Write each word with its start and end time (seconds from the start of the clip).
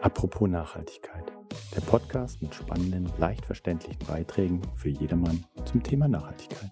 Apropos 0.00 0.48
Nachhaltigkeit. 0.48 1.24
Der 1.74 1.80
Podcast 1.80 2.40
mit 2.40 2.54
spannenden, 2.54 3.10
leicht 3.18 3.44
verständlichen 3.44 3.98
Beiträgen 4.06 4.62
für 4.76 4.90
jedermann 4.90 5.44
zum 5.64 5.82
Thema 5.82 6.06
Nachhaltigkeit. 6.06 6.70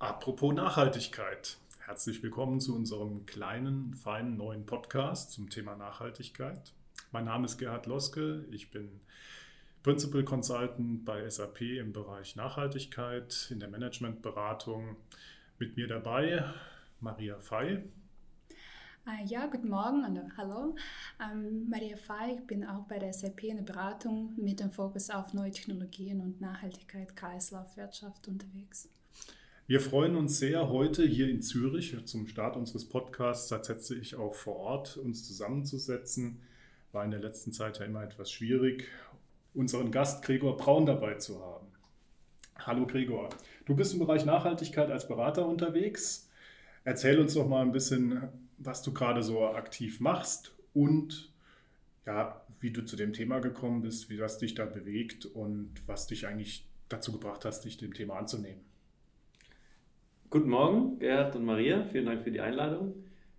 Apropos 0.00 0.52
Nachhaltigkeit. 0.52 1.58
Herzlich 1.86 2.20
willkommen 2.24 2.58
zu 2.58 2.74
unserem 2.74 3.24
kleinen, 3.26 3.94
feinen 3.94 4.36
neuen 4.36 4.66
Podcast 4.66 5.30
zum 5.30 5.48
Thema 5.48 5.76
Nachhaltigkeit. 5.76 6.74
Mein 7.12 7.26
Name 7.26 7.44
ist 7.44 7.58
Gerhard 7.58 7.84
Loske. 7.84 8.46
Ich 8.50 8.70
bin 8.70 8.88
Principal 9.82 10.24
Consultant 10.24 11.04
bei 11.04 11.28
SAP 11.28 11.60
im 11.60 11.92
Bereich 11.92 12.36
Nachhaltigkeit 12.36 13.48
in 13.50 13.60
der 13.60 13.68
Managementberatung. 13.68 14.96
Mit 15.58 15.76
mir 15.76 15.86
dabei 15.86 16.42
Maria 17.00 17.38
Fey. 17.38 17.82
Ah, 19.04 19.22
ja, 19.26 19.44
guten 19.44 19.68
Morgen 19.68 20.06
und 20.06 20.36
hallo. 20.38 20.74
Ähm, 21.22 21.68
Maria 21.68 21.98
Fey, 21.98 22.36
ich 22.36 22.46
bin 22.46 22.64
auch 22.64 22.84
bei 22.84 22.98
der 22.98 23.12
SAP 23.12 23.44
in 23.44 23.56
der 23.56 23.64
Beratung 23.64 24.32
mit 24.38 24.60
dem 24.60 24.70
Fokus 24.70 25.10
auf 25.10 25.34
neue 25.34 25.50
Technologien 25.50 26.22
und 26.22 26.40
Nachhaltigkeit, 26.40 27.14
Kreislaufwirtschaft 27.14 28.26
unterwegs. 28.26 28.88
Wir 29.66 29.82
freuen 29.82 30.16
uns 30.16 30.38
sehr, 30.38 30.70
heute 30.70 31.06
hier 31.06 31.28
in 31.28 31.42
Zürich 31.42 31.94
zum 32.06 32.26
Start 32.26 32.56
unseres 32.56 32.88
Podcasts 32.88 33.48
tatsächlich 33.48 34.14
auch 34.14 34.34
vor 34.34 34.56
Ort 34.56 34.96
uns 34.96 35.26
zusammenzusetzen 35.26 36.40
war 36.92 37.04
in 37.04 37.10
der 37.10 37.20
letzten 37.20 37.52
Zeit 37.52 37.78
ja 37.78 37.86
immer 37.86 38.04
etwas 38.04 38.30
schwierig, 38.30 38.86
unseren 39.54 39.90
Gast 39.90 40.22
Gregor 40.24 40.56
Braun 40.56 40.86
dabei 40.86 41.14
zu 41.14 41.42
haben. 41.42 41.66
Hallo 42.58 42.86
Gregor, 42.86 43.30
du 43.64 43.74
bist 43.74 43.94
im 43.94 43.98
Bereich 43.98 44.24
Nachhaltigkeit 44.26 44.90
als 44.90 45.08
Berater 45.08 45.46
unterwegs. 45.46 46.30
Erzähl 46.84 47.18
uns 47.18 47.34
doch 47.34 47.48
mal 47.48 47.62
ein 47.62 47.72
bisschen, 47.72 48.28
was 48.58 48.82
du 48.82 48.92
gerade 48.92 49.22
so 49.22 49.46
aktiv 49.46 50.00
machst 50.00 50.54
und 50.74 51.32
ja, 52.04 52.44
wie 52.60 52.70
du 52.70 52.84
zu 52.84 52.96
dem 52.96 53.12
Thema 53.12 53.40
gekommen 53.40 53.82
bist, 53.82 54.10
wie 54.10 54.16
das 54.16 54.38
dich 54.38 54.54
da 54.54 54.66
bewegt 54.66 55.24
und 55.24 55.70
was 55.86 56.06
dich 56.06 56.26
eigentlich 56.26 56.68
dazu 56.88 57.12
gebracht 57.12 57.44
hast, 57.44 57.64
dich 57.64 57.78
dem 57.78 57.94
Thema 57.94 58.18
anzunehmen. 58.18 58.60
Guten 60.28 60.50
Morgen, 60.50 60.98
Gerhard 60.98 61.36
und 61.36 61.44
Maria. 61.44 61.84
Vielen 61.84 62.06
Dank 62.06 62.22
für 62.22 62.30
die 62.30 62.40
Einladung. 62.40 62.94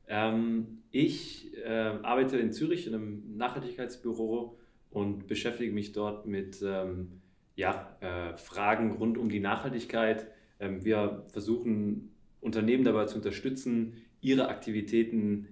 Ähm, 0.07 0.82
ich 0.93 1.51
äh, 1.57 1.97
arbeite 2.03 2.37
in 2.37 2.53
Zürich 2.53 2.85
in 2.85 2.93
einem 2.93 3.35
Nachhaltigkeitsbüro 3.35 4.59
und 4.91 5.25
beschäftige 5.25 5.73
mich 5.73 5.91
dort 5.91 6.27
mit 6.27 6.61
ähm, 6.63 7.19
ja, 7.55 7.97
äh, 7.99 8.37
Fragen 8.37 8.91
rund 8.91 9.17
um 9.17 9.27
die 9.27 9.39
Nachhaltigkeit. 9.39 10.27
Ähm, 10.59 10.85
wir 10.85 11.25
versuchen 11.29 12.11
Unternehmen 12.41 12.83
dabei 12.83 13.05
zu 13.05 13.15
unterstützen, 13.15 14.03
ihre 14.21 14.49
Aktivitäten 14.49 15.47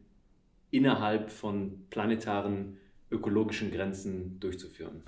innerhalb 0.70 1.32
von 1.32 1.88
planetaren 1.90 2.78
ökologischen 3.10 3.72
Grenzen 3.72 4.40
durchzuführen. 4.40 5.02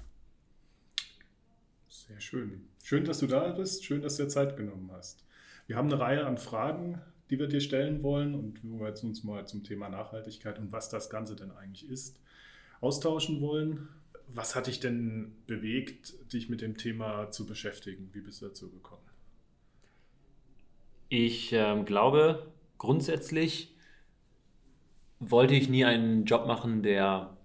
Sehr 1.88 2.20
schön. 2.20 2.68
Schön, 2.84 3.06
dass 3.06 3.20
du 3.20 3.28
da 3.28 3.52
bist. 3.52 3.86
Schön, 3.86 4.02
dass 4.02 4.18
du 4.18 4.24
dir 4.24 4.30
Zeit 4.30 4.58
genommen 4.58 4.90
hast. 4.92 5.24
Wir 5.68 5.76
haben 5.76 5.92
eine 5.92 6.00
Reihe 6.00 6.26
an 6.26 6.40
Fragen 6.40 7.00
die 7.30 7.40
wir 7.40 7.48
dir 7.48 7.62
stellen 7.62 8.04
wollen 8.04 8.36
und 8.36 8.60
wo 8.64 8.80
wir 8.80 8.90
jetzt 8.90 9.04
uns 9.04 9.24
mal 9.24 9.48
zum 9.48 9.64
Thema 9.64 9.90
Nachhaltigkeit 9.90 10.60
und 10.60 10.72
was 10.72 10.90
das 10.90 11.10
Ganze 11.10 11.36
denn 11.36 11.52
eigentlich 11.52 11.90
ist, 11.90 12.20
austauschen 12.82 13.42
wollen. 13.42 13.88
Was 14.28 14.56
hat 14.56 14.68
dich 14.68 14.80
denn 14.80 15.36
bewegt, 15.48 16.14
dich 16.34 16.50
mit 16.50 16.62
dem 16.62 16.78
Thema 16.78 17.30
zu 17.32 17.46
beschäftigen? 17.46 18.10
Wie 18.14 18.22
bist 18.22 18.42
du 18.42 18.48
dazu 18.48 18.70
gekommen? 18.70 19.04
Ich 21.10 21.54
äh, 21.54 21.84
glaube, 21.84 22.52
grundsätzlich 22.78 23.76
wollte 25.20 25.54
ich 25.54 25.70
nie 25.70 25.86
einen 25.86 26.26
Job 26.26 26.48
machen, 26.48 26.84
der 26.84 27.38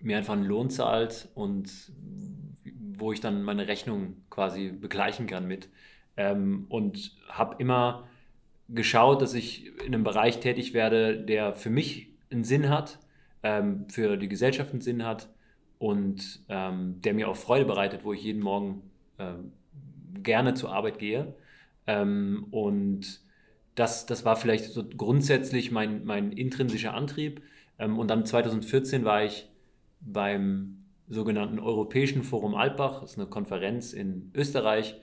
mir 0.00 0.16
einfach 0.16 0.32
einen 0.32 0.44
Lohn 0.44 0.70
zahlt 0.70 1.28
und 1.34 1.70
wo 2.96 3.12
ich 3.12 3.20
dann 3.20 3.42
meine 3.42 3.68
Rechnung 3.68 4.16
quasi 4.30 4.70
begleichen 4.70 5.26
kann 5.26 5.46
mit. 5.46 5.68
Ähm, 6.16 6.66
und 6.68 7.16
habe 7.28 7.56
immer 7.58 8.08
geschaut, 8.74 9.22
dass 9.22 9.34
ich 9.34 9.66
in 9.80 9.94
einem 9.94 10.04
Bereich 10.04 10.40
tätig 10.40 10.74
werde, 10.74 11.18
der 11.18 11.54
für 11.54 11.70
mich 11.70 12.08
einen 12.30 12.44
Sinn 12.44 12.68
hat, 12.68 12.98
ähm, 13.42 13.86
für 13.88 14.16
die 14.16 14.28
Gesellschaft 14.28 14.72
einen 14.72 14.80
Sinn 14.80 15.04
hat 15.04 15.28
und 15.78 16.40
ähm, 16.48 17.00
der 17.02 17.14
mir 17.14 17.28
auch 17.28 17.36
Freude 17.36 17.64
bereitet, 17.64 18.04
wo 18.04 18.12
ich 18.12 18.22
jeden 18.22 18.42
Morgen 18.42 18.82
ähm, 19.18 19.52
gerne 20.22 20.54
zur 20.54 20.72
Arbeit 20.72 20.98
gehe. 20.98 21.34
Ähm, 21.86 22.46
und 22.50 23.20
das, 23.74 24.06
das 24.06 24.24
war 24.24 24.36
vielleicht 24.36 24.64
so 24.64 24.84
grundsätzlich 24.84 25.70
mein, 25.70 26.04
mein 26.04 26.32
intrinsischer 26.32 26.94
Antrieb. 26.94 27.42
Ähm, 27.78 27.98
und 27.98 28.08
dann 28.08 28.24
2014 28.24 29.04
war 29.04 29.24
ich 29.24 29.48
beim 30.00 30.84
sogenannten 31.08 31.58
Europäischen 31.58 32.22
Forum 32.22 32.54
Altbach, 32.54 33.00
das 33.00 33.12
ist 33.12 33.18
eine 33.18 33.28
Konferenz 33.28 33.92
in 33.92 34.30
Österreich, 34.34 34.96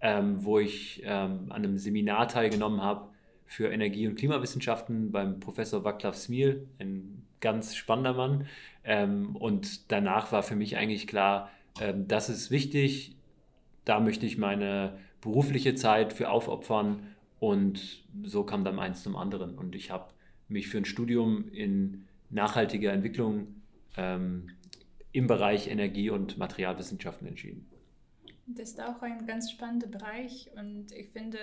ähm, 0.00 0.44
wo 0.44 0.58
ich 0.58 1.02
ähm, 1.04 1.46
an 1.48 1.64
einem 1.64 1.78
Seminar 1.78 2.28
teilgenommen 2.28 2.82
habe 2.82 3.08
für 3.46 3.72
Energie- 3.72 4.06
und 4.06 4.16
Klimawissenschaften 4.16 5.10
beim 5.10 5.40
Professor 5.40 5.84
Václav 5.84 6.14
Smil, 6.14 6.68
ein 6.78 7.22
ganz 7.40 7.74
spannender 7.74 8.14
Mann. 8.14 8.46
Ähm, 8.84 9.36
und 9.36 9.90
danach 9.90 10.32
war 10.32 10.42
für 10.42 10.56
mich 10.56 10.76
eigentlich 10.76 11.06
klar, 11.06 11.50
ähm, 11.80 12.06
das 12.08 12.28
ist 12.28 12.50
wichtig, 12.50 13.16
da 13.84 14.00
möchte 14.00 14.26
ich 14.26 14.38
meine 14.38 14.98
berufliche 15.20 15.74
Zeit 15.74 16.12
für 16.12 16.30
aufopfern 16.30 17.14
und 17.40 18.04
so 18.22 18.44
kam 18.44 18.64
dann 18.64 18.78
eins 18.78 19.02
zum 19.02 19.16
anderen. 19.16 19.56
Und 19.56 19.74
ich 19.74 19.90
habe 19.90 20.12
mich 20.48 20.68
für 20.68 20.78
ein 20.78 20.84
Studium 20.84 21.48
in 21.52 22.04
nachhaltiger 22.30 22.92
Entwicklung 22.92 23.62
ähm, 23.96 24.50
im 25.12 25.26
Bereich 25.26 25.68
Energie- 25.68 26.10
und 26.10 26.38
Materialwissenschaften 26.38 27.26
entschieden. 27.26 27.66
Das 28.54 28.70
ist 28.70 28.80
auch 28.80 29.02
ein 29.02 29.26
ganz 29.26 29.50
spannender 29.50 29.88
Bereich 29.88 30.50
und 30.56 30.92
ich 30.92 31.08
finde, 31.10 31.38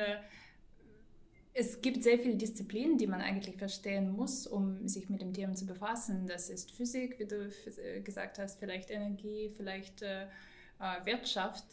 es 1.54 1.82
gibt 1.82 2.04
sehr 2.04 2.20
viele 2.20 2.36
Disziplinen, 2.36 2.98
die 2.98 3.08
man 3.08 3.22
eigentlich 3.22 3.56
verstehen 3.56 4.12
muss, 4.12 4.46
um 4.46 4.88
sich 4.88 5.10
mit 5.10 5.22
dem 5.22 5.32
Thema 5.32 5.54
zu 5.54 5.66
befassen. 5.66 6.28
Das 6.28 6.50
ist 6.50 6.72
Physik, 6.72 7.18
wie 7.18 7.26
du 7.26 7.50
äh, 7.82 8.02
gesagt 8.02 8.40
hast, 8.40 8.60
vielleicht 8.60 8.92
Energie, 8.92 9.50
vielleicht 9.56 10.02
äh, 10.02 10.24
äh, 10.24 11.06
Wirtschaft. 11.06 11.64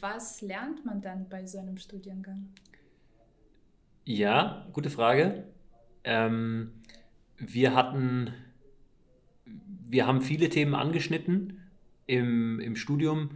Was 0.00 0.40
lernt 0.40 0.84
man 0.84 1.00
dann 1.02 1.28
bei 1.28 1.46
so 1.46 1.58
einem 1.58 1.78
Studiengang? 1.78 2.48
Ja, 4.04 4.68
gute 4.72 4.88
Frage. 4.90 5.44
Ähm, 6.04 6.70
wir 7.38 7.74
hatten, 7.74 8.32
wir 9.44 10.06
haben 10.06 10.22
viele 10.22 10.48
Themen 10.48 10.76
angeschnitten 10.76 11.60
im, 12.06 12.60
im 12.60 12.76
Studium 12.76 13.30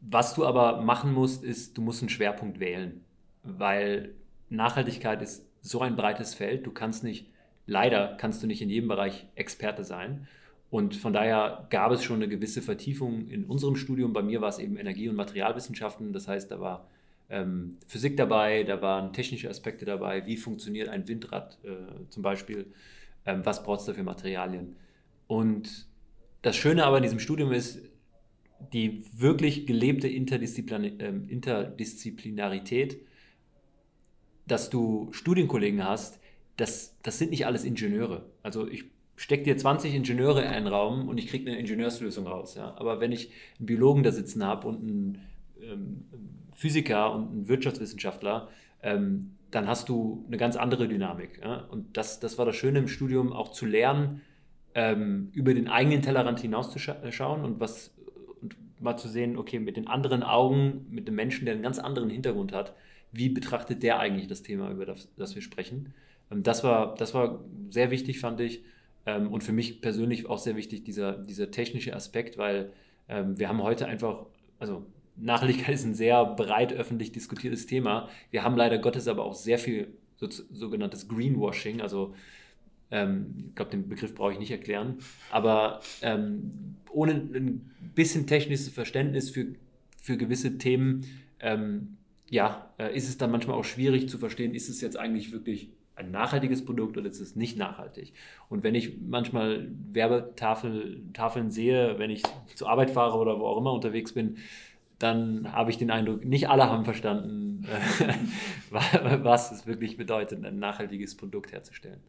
was 0.00 0.34
du 0.34 0.46
aber 0.46 0.80
machen 0.80 1.12
musst, 1.12 1.44
ist, 1.44 1.76
du 1.76 1.82
musst 1.82 2.02
einen 2.02 2.08
Schwerpunkt 2.08 2.60
wählen, 2.60 3.04
weil 3.42 4.14
Nachhaltigkeit 4.48 5.22
ist 5.22 5.46
so 5.62 5.80
ein 5.80 5.96
breites 5.96 6.34
Feld. 6.34 6.66
Du 6.66 6.72
kannst 6.72 7.04
nicht, 7.04 7.26
leider 7.66 8.16
kannst 8.18 8.42
du 8.42 8.46
nicht 8.46 8.62
in 8.62 8.70
jedem 8.70 8.88
Bereich 8.88 9.26
Experte 9.34 9.84
sein. 9.84 10.26
Und 10.70 10.94
von 10.94 11.12
daher 11.12 11.66
gab 11.70 11.90
es 11.92 12.04
schon 12.04 12.16
eine 12.16 12.28
gewisse 12.28 12.62
Vertiefung 12.62 13.26
in 13.28 13.44
unserem 13.44 13.76
Studium. 13.76 14.12
Bei 14.12 14.22
mir 14.22 14.40
war 14.40 14.48
es 14.48 14.58
eben 14.58 14.76
Energie- 14.76 15.08
und 15.08 15.16
Materialwissenschaften. 15.16 16.12
Das 16.12 16.28
heißt, 16.28 16.50
da 16.50 16.60
war 16.60 16.86
ähm, 17.28 17.76
Physik 17.86 18.16
dabei, 18.16 18.62
da 18.62 18.80
waren 18.80 19.12
technische 19.12 19.50
Aspekte 19.50 19.84
dabei. 19.84 20.26
Wie 20.26 20.36
funktioniert 20.36 20.88
ein 20.88 21.08
Windrad 21.08 21.58
äh, 21.64 22.08
zum 22.08 22.22
Beispiel? 22.22 22.66
Ähm, 23.26 23.44
was 23.44 23.62
braucht 23.62 23.80
es 23.80 23.86
da 23.86 23.94
für 23.94 24.04
Materialien? 24.04 24.76
Und 25.26 25.86
das 26.42 26.56
Schöne 26.56 26.84
aber 26.84 26.98
in 26.98 27.02
diesem 27.02 27.20
Studium 27.20 27.52
ist, 27.52 27.80
die 28.72 29.04
wirklich 29.12 29.66
gelebte 29.66 30.08
Interdisziplin 30.08 31.00
ähm, 31.00 31.28
Interdisziplinarität, 31.28 32.98
dass 34.46 34.70
du 34.70 35.08
Studienkollegen 35.12 35.84
hast, 35.84 36.20
das, 36.56 36.96
das 37.02 37.18
sind 37.18 37.30
nicht 37.30 37.46
alles 37.46 37.64
Ingenieure. 37.64 38.26
Also 38.42 38.68
ich 38.68 38.84
stecke 39.16 39.44
dir 39.44 39.56
20 39.56 39.94
Ingenieure 39.94 40.42
in 40.42 40.48
einen 40.48 40.66
Raum 40.66 41.08
und 41.08 41.18
ich 41.18 41.28
kriege 41.28 41.50
eine 41.50 41.58
Ingenieurslösung 41.58 42.26
raus. 42.26 42.54
Ja? 42.54 42.74
Aber 42.76 43.00
wenn 43.00 43.12
ich 43.12 43.30
einen 43.58 43.66
Biologen 43.66 44.02
da 44.02 44.12
sitzen 44.12 44.44
habe 44.44 44.68
und 44.68 44.82
einen 44.82 45.18
ähm, 45.62 46.04
Physiker 46.54 47.14
und 47.14 47.30
einen 47.30 47.48
Wirtschaftswissenschaftler, 47.48 48.48
ähm, 48.82 49.32
dann 49.50 49.66
hast 49.66 49.88
du 49.88 50.24
eine 50.26 50.36
ganz 50.36 50.56
andere 50.56 50.88
Dynamik. 50.88 51.40
Ja? 51.42 51.66
Und 51.70 51.96
das, 51.96 52.20
das 52.20 52.38
war 52.38 52.46
das 52.46 52.56
Schöne 52.56 52.78
im 52.78 52.88
Studium, 52.88 53.32
auch 53.32 53.52
zu 53.52 53.66
lernen, 53.66 54.22
ähm, 54.74 55.30
über 55.32 55.54
den 55.54 55.68
eigenen 55.68 56.02
Tellerrand 56.02 56.40
hinauszuschauen 56.40 57.44
und 57.44 57.60
was 57.60 57.92
mal 58.80 58.96
zu 58.96 59.08
sehen, 59.08 59.36
okay, 59.36 59.58
mit 59.58 59.76
den 59.76 59.86
anderen 59.86 60.22
Augen, 60.22 60.86
mit 60.90 61.06
dem 61.06 61.14
Menschen, 61.14 61.44
der 61.44 61.54
einen 61.54 61.62
ganz 61.62 61.78
anderen 61.78 62.10
Hintergrund 62.10 62.52
hat, 62.52 62.74
wie 63.12 63.28
betrachtet 63.28 63.82
der 63.82 63.98
eigentlich 63.98 64.26
das 64.26 64.42
Thema, 64.42 64.70
über 64.70 64.86
das, 64.86 65.08
das 65.16 65.34
wir 65.34 65.42
sprechen. 65.42 65.92
Ähm, 66.30 66.42
das 66.42 66.64
war, 66.64 66.94
das 66.94 67.14
war 67.14 67.44
sehr 67.70 67.90
wichtig, 67.90 68.20
fand 68.20 68.40
ich. 68.40 68.62
Ähm, 69.06 69.32
und 69.32 69.42
für 69.42 69.52
mich 69.52 69.80
persönlich 69.80 70.28
auch 70.28 70.38
sehr 70.38 70.56
wichtig 70.56 70.84
dieser, 70.84 71.12
dieser 71.12 71.50
technische 71.50 71.94
Aspekt, 71.94 72.38
weil 72.38 72.72
ähm, 73.08 73.38
wir 73.38 73.48
haben 73.48 73.62
heute 73.62 73.86
einfach, 73.86 74.26
also 74.58 74.84
Nachhaltigkeit 75.16 75.74
ist 75.74 75.84
ein 75.84 75.94
sehr 75.94 76.24
breit 76.24 76.72
öffentlich 76.72 77.12
diskutiertes 77.12 77.66
Thema. 77.66 78.08
Wir 78.30 78.42
haben 78.44 78.56
leider 78.56 78.78
Gottes 78.78 79.08
aber 79.08 79.24
auch 79.24 79.34
sehr 79.34 79.58
viel 79.58 79.94
so, 80.16 80.28
sogenanntes 80.28 81.08
Greenwashing, 81.08 81.80
also 81.80 82.14
ähm, 82.90 83.34
ich 83.48 83.54
glaube, 83.54 83.70
den 83.70 83.88
Begriff 83.88 84.14
brauche 84.14 84.32
ich 84.32 84.38
nicht 84.38 84.50
erklären, 84.50 84.98
aber 85.30 85.80
ähm, 86.02 86.76
ohne 86.90 87.12
ein 87.12 87.70
bisschen 87.94 88.26
technisches 88.26 88.68
Verständnis 88.68 89.30
für, 89.30 89.46
für 90.00 90.16
gewisse 90.16 90.58
Themen, 90.58 91.04
ähm, 91.40 91.96
ja, 92.28 92.70
äh, 92.78 92.94
ist 92.94 93.08
es 93.08 93.18
dann 93.18 93.30
manchmal 93.30 93.56
auch 93.56 93.64
schwierig 93.64 94.08
zu 94.08 94.18
verstehen, 94.18 94.54
ist 94.54 94.68
es 94.68 94.80
jetzt 94.80 94.96
eigentlich 94.96 95.32
wirklich 95.32 95.70
ein 95.96 96.10
nachhaltiges 96.10 96.64
Produkt 96.64 96.96
oder 96.96 97.08
ist 97.08 97.20
es 97.20 97.36
nicht 97.36 97.58
nachhaltig? 97.58 98.12
Und 98.48 98.62
wenn 98.62 98.74
ich 98.74 98.98
manchmal 99.06 99.68
Werbetafeln 99.92 101.50
sehe, 101.50 101.98
wenn 101.98 102.10
ich 102.10 102.22
zur 102.54 102.70
Arbeit 102.70 102.90
fahre 102.90 103.18
oder 103.18 103.38
wo 103.38 103.46
auch 103.46 103.58
immer 103.58 103.72
unterwegs 103.72 104.12
bin, 104.12 104.38
dann 104.98 105.52
habe 105.52 105.70
ich 105.70 105.78
den 105.78 105.90
Eindruck, 105.90 106.24
nicht 106.24 106.48
alle 106.48 106.64
haben 106.68 106.84
verstanden, 106.84 107.66
was 108.70 109.52
es 109.52 109.66
wirklich 109.66 109.96
bedeutet, 109.96 110.44
ein 110.44 110.58
nachhaltiges 110.58 111.16
Produkt 111.16 111.52
herzustellen. 111.52 112.00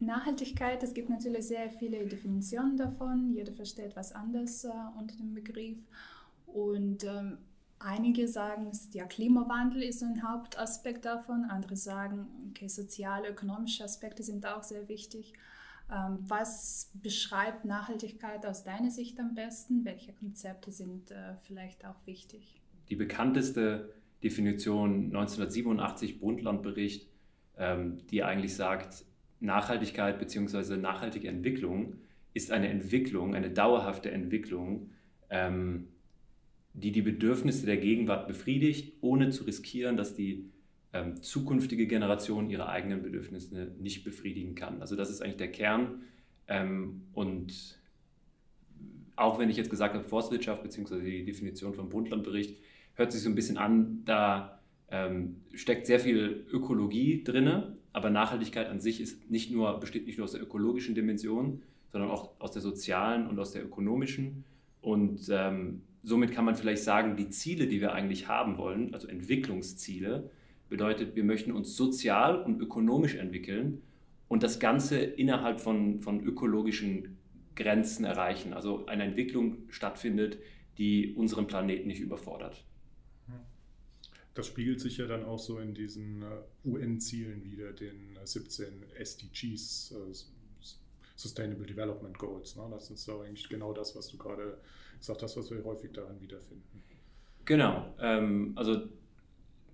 Nachhaltigkeit, 0.00 0.82
es 0.82 0.94
gibt 0.94 1.10
natürlich 1.10 1.48
sehr 1.48 1.70
viele 1.70 2.06
Definitionen 2.06 2.76
davon. 2.76 3.32
Jeder 3.32 3.52
versteht 3.52 3.96
was 3.96 4.12
anderes 4.12 4.64
äh, 4.64 4.70
unter 4.98 5.16
dem 5.16 5.34
Begriff. 5.34 5.78
Und 6.46 7.04
ähm, 7.04 7.38
einige 7.78 8.28
sagen, 8.28 8.70
ja, 8.92 9.04
Klimawandel 9.06 9.82
ist 9.82 10.02
ein 10.02 10.22
Hauptaspekt 10.22 11.04
davon. 11.04 11.44
Andere 11.44 11.76
sagen, 11.76 12.26
okay, 12.50 12.68
soziale, 12.68 13.30
ökonomische 13.30 13.84
Aspekte 13.84 14.22
sind 14.22 14.46
auch 14.46 14.62
sehr 14.62 14.88
wichtig. 14.88 15.34
Ähm, 15.90 16.18
was 16.20 16.90
beschreibt 16.94 17.64
Nachhaltigkeit 17.64 18.44
aus 18.46 18.64
deiner 18.64 18.90
Sicht 18.90 19.18
am 19.18 19.34
besten? 19.34 19.84
Welche 19.84 20.12
Konzepte 20.12 20.70
sind 20.70 21.10
äh, 21.10 21.36
vielleicht 21.42 21.84
auch 21.86 21.96
wichtig? 22.04 22.60
Die 22.88 22.96
bekannteste 22.96 23.94
Definition 24.22 25.06
1987 25.06 26.18
Brundtland-Bericht, 26.20 27.08
ähm, 27.56 28.06
die 28.10 28.22
eigentlich 28.22 28.54
sagt, 28.54 29.04
Nachhaltigkeit 29.40 30.18
bzw. 30.18 30.76
nachhaltige 30.76 31.28
Entwicklung 31.28 31.94
ist 32.34 32.52
eine 32.52 32.68
Entwicklung, 32.68 33.34
eine 33.34 33.50
dauerhafte 33.50 34.10
Entwicklung, 34.10 34.90
ähm, 35.30 35.88
die 36.74 36.92
die 36.92 37.02
Bedürfnisse 37.02 37.66
der 37.66 37.78
Gegenwart 37.78 38.28
befriedigt, 38.28 38.94
ohne 39.00 39.30
zu 39.30 39.44
riskieren, 39.44 39.96
dass 39.96 40.14
die 40.14 40.50
ähm, 40.92 41.20
zukünftige 41.22 41.86
Generation 41.86 42.50
ihre 42.50 42.68
eigenen 42.68 43.02
Bedürfnisse 43.02 43.72
nicht 43.78 44.04
befriedigen 44.04 44.54
kann. 44.54 44.80
Also 44.80 44.96
das 44.96 45.10
ist 45.10 45.22
eigentlich 45.22 45.36
der 45.36 45.52
Kern. 45.52 46.02
Ähm, 46.46 47.02
und 47.12 47.78
auch 49.16 49.38
wenn 49.38 49.50
ich 49.50 49.56
jetzt 49.56 49.70
gesagt 49.70 49.94
habe, 49.94 50.04
Forstwirtschaft 50.04 50.62
bzw. 50.62 51.00
die 51.00 51.24
Definition 51.24 51.74
vom 51.74 51.88
Brundtland-Bericht, 51.88 52.58
hört 52.94 53.12
sich 53.12 53.22
so 53.22 53.28
ein 53.28 53.34
bisschen 53.34 53.58
an, 53.58 54.02
da 54.04 54.60
ähm, 54.90 55.42
steckt 55.54 55.86
sehr 55.86 56.00
viel 56.00 56.46
Ökologie 56.50 57.22
drin, 57.24 57.76
aber 57.98 58.10
Nachhaltigkeit 58.10 58.68
an 58.68 58.78
sich 58.78 59.00
ist 59.00 59.28
nicht 59.28 59.50
nur, 59.50 59.80
besteht 59.80 60.06
nicht 60.06 60.18
nur 60.18 60.24
aus 60.24 60.30
der 60.30 60.40
ökologischen 60.40 60.94
Dimension, 60.94 61.62
sondern 61.90 62.10
auch 62.10 62.30
aus 62.38 62.52
der 62.52 62.62
sozialen 62.62 63.26
und 63.26 63.36
aus 63.40 63.50
der 63.50 63.64
ökonomischen. 63.64 64.44
Und 64.80 65.28
ähm, 65.32 65.82
somit 66.04 66.30
kann 66.30 66.44
man 66.44 66.54
vielleicht 66.54 66.84
sagen, 66.84 67.16
die 67.16 67.28
Ziele, 67.28 67.66
die 67.66 67.80
wir 67.80 67.92
eigentlich 67.92 68.28
haben 68.28 68.56
wollen, 68.56 68.94
also 68.94 69.08
Entwicklungsziele, 69.08 70.30
bedeutet, 70.68 71.16
wir 71.16 71.24
möchten 71.24 71.50
uns 71.50 71.74
sozial 71.74 72.40
und 72.40 72.60
ökonomisch 72.60 73.16
entwickeln 73.16 73.82
und 74.28 74.44
das 74.44 74.60
Ganze 74.60 75.00
innerhalb 75.00 75.58
von, 75.58 76.00
von 76.00 76.20
ökologischen 76.20 77.18
Grenzen 77.56 78.04
erreichen. 78.04 78.52
Also 78.52 78.86
eine 78.86 79.02
Entwicklung 79.02 79.56
stattfindet, 79.70 80.38
die 80.78 81.14
unseren 81.14 81.48
Planeten 81.48 81.88
nicht 81.88 82.00
überfordert. 82.00 82.62
Das 84.38 84.46
spiegelt 84.46 84.78
sich 84.80 84.98
ja 84.98 85.06
dann 85.06 85.24
auch 85.24 85.40
so 85.40 85.58
in 85.58 85.74
diesen 85.74 86.22
äh, 86.22 86.26
UN-Zielen 86.64 87.42
wieder, 87.42 87.72
den 87.72 88.16
17 88.22 88.66
äh, 88.66 89.00
SDGs, 89.00 89.90
äh, 89.90 90.14
Sustainable 91.16 91.66
Development 91.66 92.16
Goals. 92.16 92.54
Ne? 92.54 92.62
Das 92.70 92.88
ist 92.88 93.02
so 93.02 93.20
eigentlich 93.20 93.48
genau 93.48 93.72
das, 93.72 93.96
was 93.96 94.06
du 94.06 94.16
gerade 94.16 94.58
gesagt 95.00 95.24
hast, 95.24 95.36
was 95.36 95.50
wir 95.50 95.64
häufig 95.64 95.90
daran 95.90 96.20
wiederfinden. 96.20 96.84
Genau. 97.46 97.92
Ähm, 98.00 98.52
also 98.54 98.82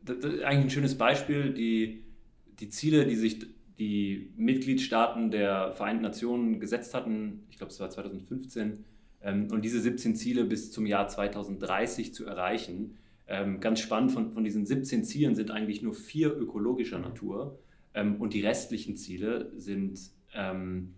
das 0.02 0.16
ist 0.16 0.40
eigentlich 0.40 0.64
ein 0.64 0.70
schönes 0.70 0.96
Beispiel. 0.96 1.52
Die, 1.52 2.02
die 2.58 2.70
Ziele, 2.70 3.04
die 3.04 3.16
sich 3.16 3.44
die 3.78 4.32
Mitgliedstaaten 4.38 5.30
der 5.30 5.72
Vereinten 5.72 6.04
Nationen 6.04 6.58
gesetzt 6.58 6.94
hatten, 6.94 7.42
ich 7.50 7.58
glaube 7.58 7.70
es 7.70 7.78
war 7.80 7.90
2015, 7.90 8.82
ähm, 9.20 9.48
und 9.50 9.62
diese 9.62 9.78
17 9.78 10.16
Ziele 10.16 10.44
bis 10.46 10.72
zum 10.72 10.86
Jahr 10.86 11.06
2030 11.06 12.14
zu 12.14 12.24
erreichen, 12.24 12.96
ähm, 13.26 13.60
ganz 13.60 13.80
spannend, 13.80 14.12
von, 14.12 14.32
von 14.32 14.44
diesen 14.44 14.66
17 14.66 15.04
Zielen 15.04 15.34
sind 15.34 15.50
eigentlich 15.50 15.82
nur 15.82 15.94
vier 15.94 16.36
ökologischer 16.36 16.98
Natur 16.98 17.58
ähm, 17.94 18.20
und 18.20 18.34
die 18.34 18.40
restlichen 18.40 18.96
Ziele 18.96 19.52
sind 19.56 19.98
ähm, 20.34 20.94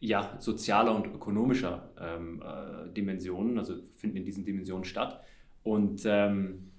ja, 0.00 0.36
sozialer 0.40 0.94
und 0.94 1.06
ökonomischer 1.06 1.90
ähm, 2.00 2.42
äh, 2.42 2.92
Dimensionen, 2.92 3.58
also 3.58 3.74
finden 3.96 4.18
in 4.18 4.24
diesen 4.24 4.44
Dimensionen 4.44 4.84
statt. 4.84 5.22
Und 5.62 6.02
ähm, 6.06 6.70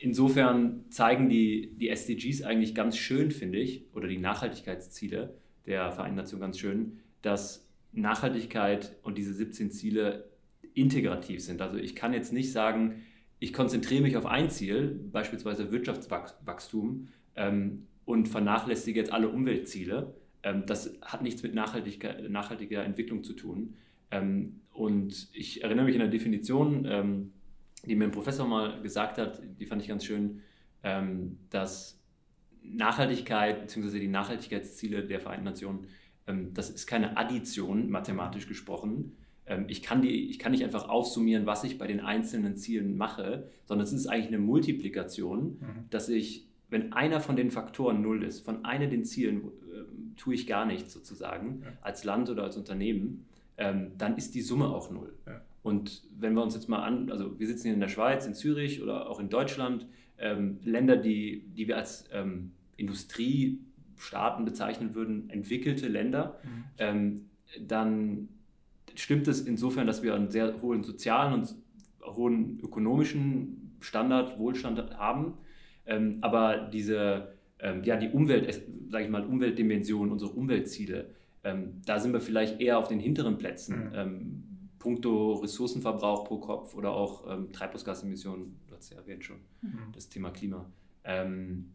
insofern 0.00 0.84
zeigen 0.88 1.28
die, 1.28 1.72
die 1.76 1.90
SDGs 1.90 2.42
eigentlich 2.42 2.74
ganz 2.74 2.96
schön, 2.96 3.30
finde 3.30 3.58
ich, 3.58 3.84
oder 3.94 4.08
die 4.08 4.18
Nachhaltigkeitsziele 4.18 5.34
der 5.66 5.92
Vereinten 5.92 6.16
Nationen 6.16 6.40
ganz 6.40 6.58
schön, 6.58 7.00
dass 7.20 7.68
Nachhaltigkeit 7.92 8.96
und 9.02 9.18
diese 9.18 9.34
17 9.34 9.70
Ziele 9.70 10.30
integrativ 10.74 11.42
sind. 11.42 11.60
Also 11.60 11.76
ich 11.76 11.94
kann 11.94 12.14
jetzt 12.14 12.32
nicht 12.32 12.52
sagen, 12.52 13.02
ich 13.40 13.52
konzentriere 13.52 14.02
mich 14.02 14.16
auf 14.16 14.26
ein 14.26 14.50
Ziel, 14.50 15.00
beispielsweise 15.10 15.72
Wirtschaftswachstum, 15.72 17.08
ähm, 17.34 17.86
und 18.04 18.28
vernachlässige 18.28 19.00
jetzt 19.00 19.12
alle 19.12 19.28
Umweltziele. 19.28 20.14
Ähm, 20.42 20.64
das 20.66 20.98
hat 21.02 21.22
nichts 21.22 21.42
mit 21.42 21.54
nachhaltiger, 21.54 22.84
Entwicklung 22.84 23.24
zu 23.24 23.32
tun. 23.32 23.74
Ähm, 24.10 24.60
und 24.72 25.28
ich 25.32 25.64
erinnere 25.64 25.86
mich 25.86 25.94
an 25.94 26.02
eine 26.02 26.10
Definition, 26.10 26.84
ähm, 26.86 27.32
die 27.86 27.96
mir 27.96 28.04
ein 28.04 28.10
Professor 28.10 28.46
mal 28.46 28.82
gesagt 28.82 29.16
hat, 29.18 29.40
die 29.58 29.66
fand 29.66 29.80
ich 29.80 29.88
ganz 29.88 30.04
schön, 30.04 30.42
ähm, 30.82 31.38
dass 31.48 32.02
Nachhaltigkeit 32.62 33.62
bzw. 33.62 34.00
die 34.00 34.08
Nachhaltigkeitsziele 34.08 35.06
der 35.06 35.20
Vereinten 35.20 35.44
Nationen, 35.44 35.86
ähm, 36.26 36.52
das 36.52 36.68
ist 36.68 36.86
keine 36.86 37.16
Addition, 37.16 37.88
mathematisch 37.90 38.46
gesprochen, 38.46 39.16
ich 39.68 39.82
kann, 39.82 40.02
die, 40.02 40.30
ich 40.30 40.38
kann 40.38 40.52
nicht 40.52 40.64
einfach 40.64 40.88
aufsummieren, 40.88 41.46
was 41.46 41.64
ich 41.64 41.78
bei 41.78 41.86
den 41.86 42.00
einzelnen 42.00 42.56
Zielen 42.56 42.96
mache, 42.96 43.48
sondern 43.64 43.86
es 43.86 43.92
ist 43.92 44.06
eigentlich 44.06 44.28
eine 44.28 44.38
Multiplikation, 44.38 45.58
mhm. 45.60 45.90
dass 45.90 46.08
ich, 46.08 46.46
wenn 46.68 46.92
einer 46.92 47.20
von 47.20 47.36
den 47.36 47.50
Faktoren 47.50 48.00
null 48.00 48.22
ist, 48.22 48.40
von 48.40 48.64
einem 48.64 48.90
den 48.90 49.04
Zielen 49.04 49.42
äh, 49.42 50.16
tue 50.16 50.34
ich 50.34 50.46
gar 50.46 50.66
nichts 50.66 50.92
sozusagen, 50.92 51.62
ja. 51.64 51.72
als 51.82 52.04
Land 52.04 52.30
oder 52.30 52.44
als 52.44 52.56
Unternehmen, 52.56 53.26
ähm, 53.56 53.92
dann 53.98 54.16
ist 54.16 54.34
die 54.34 54.42
Summe 54.42 54.68
auch 54.68 54.90
null. 54.90 55.14
Ja. 55.26 55.40
Und 55.62 56.02
wenn 56.18 56.34
wir 56.34 56.42
uns 56.42 56.54
jetzt 56.54 56.68
mal 56.68 56.82
an, 56.82 57.10
also 57.10 57.38
wir 57.38 57.46
sitzen 57.46 57.64
hier 57.64 57.74
in 57.74 57.80
der 57.80 57.88
Schweiz, 57.88 58.26
in 58.26 58.34
Zürich 58.34 58.82
oder 58.82 59.10
auch 59.10 59.20
in 59.20 59.28
Deutschland, 59.28 59.86
ähm, 60.18 60.58
Länder, 60.64 60.96
die, 60.96 61.44
die 61.56 61.68
wir 61.68 61.76
als 61.76 62.08
ähm, 62.12 62.52
Industriestaaten 62.76 64.44
bezeichnen 64.44 64.94
würden, 64.94 65.28
entwickelte 65.28 65.88
Länder, 65.88 66.38
mhm. 66.44 66.64
ähm, 66.78 67.26
dann 67.66 68.28
stimmt 69.00 69.28
es 69.28 69.40
insofern, 69.40 69.86
dass 69.86 70.02
wir 70.02 70.14
einen 70.14 70.30
sehr 70.30 70.60
hohen 70.62 70.82
sozialen 70.82 71.34
und 71.34 71.54
hohen 72.04 72.60
ökonomischen 72.60 73.76
Standard, 73.80 74.38
Wohlstand 74.38 74.78
haben. 74.98 75.34
Ähm, 75.86 76.18
aber 76.20 76.68
diese, 76.72 77.34
ähm, 77.58 77.82
ja, 77.84 77.96
die 77.96 78.08
Umwelt, 78.08 78.62
sage 78.88 79.04
ich 79.04 79.10
mal, 79.10 79.24
Umweltdimension, 79.24 80.10
unsere 80.10 80.32
Umweltziele, 80.32 81.10
ähm, 81.42 81.80
da 81.86 81.98
sind 81.98 82.12
wir 82.12 82.20
vielleicht 82.20 82.60
eher 82.60 82.78
auf 82.78 82.88
den 82.88 83.00
hinteren 83.00 83.38
Plätzen. 83.38 83.88
Mhm. 83.88 83.94
Ähm, 83.94 84.44
puncto 84.78 85.34
Ressourcenverbrauch 85.34 86.24
pro 86.24 86.38
Kopf 86.38 86.74
oder 86.74 86.92
auch 86.92 87.30
ähm, 87.30 87.52
Treibhausgasemissionen, 87.52 88.56
du 88.66 88.76
hast 88.76 88.90
ja 88.90 88.98
erwähnt 88.98 89.24
schon, 89.24 89.36
mhm. 89.62 89.92
das 89.92 90.08
Thema 90.08 90.30
Klima. 90.30 90.70
Ähm, 91.04 91.72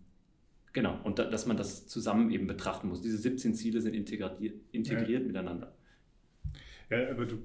genau, 0.73 0.99
und 1.03 1.19
da, 1.19 1.25
dass 1.25 1.45
man 1.45 1.55
das 1.55 1.87
zusammen 1.87 2.31
eben 2.31 2.47
betrachten 2.47 2.87
muss. 2.87 3.01
Diese 3.01 3.17
17 3.17 3.53
Ziele 3.53 3.81
sind 3.81 3.93
integriert, 3.93 4.39
integriert 4.71 5.21
ja. 5.21 5.27
miteinander. 5.27 5.73
Ja, 6.89 7.09
aber 7.09 7.25
du 7.25 7.37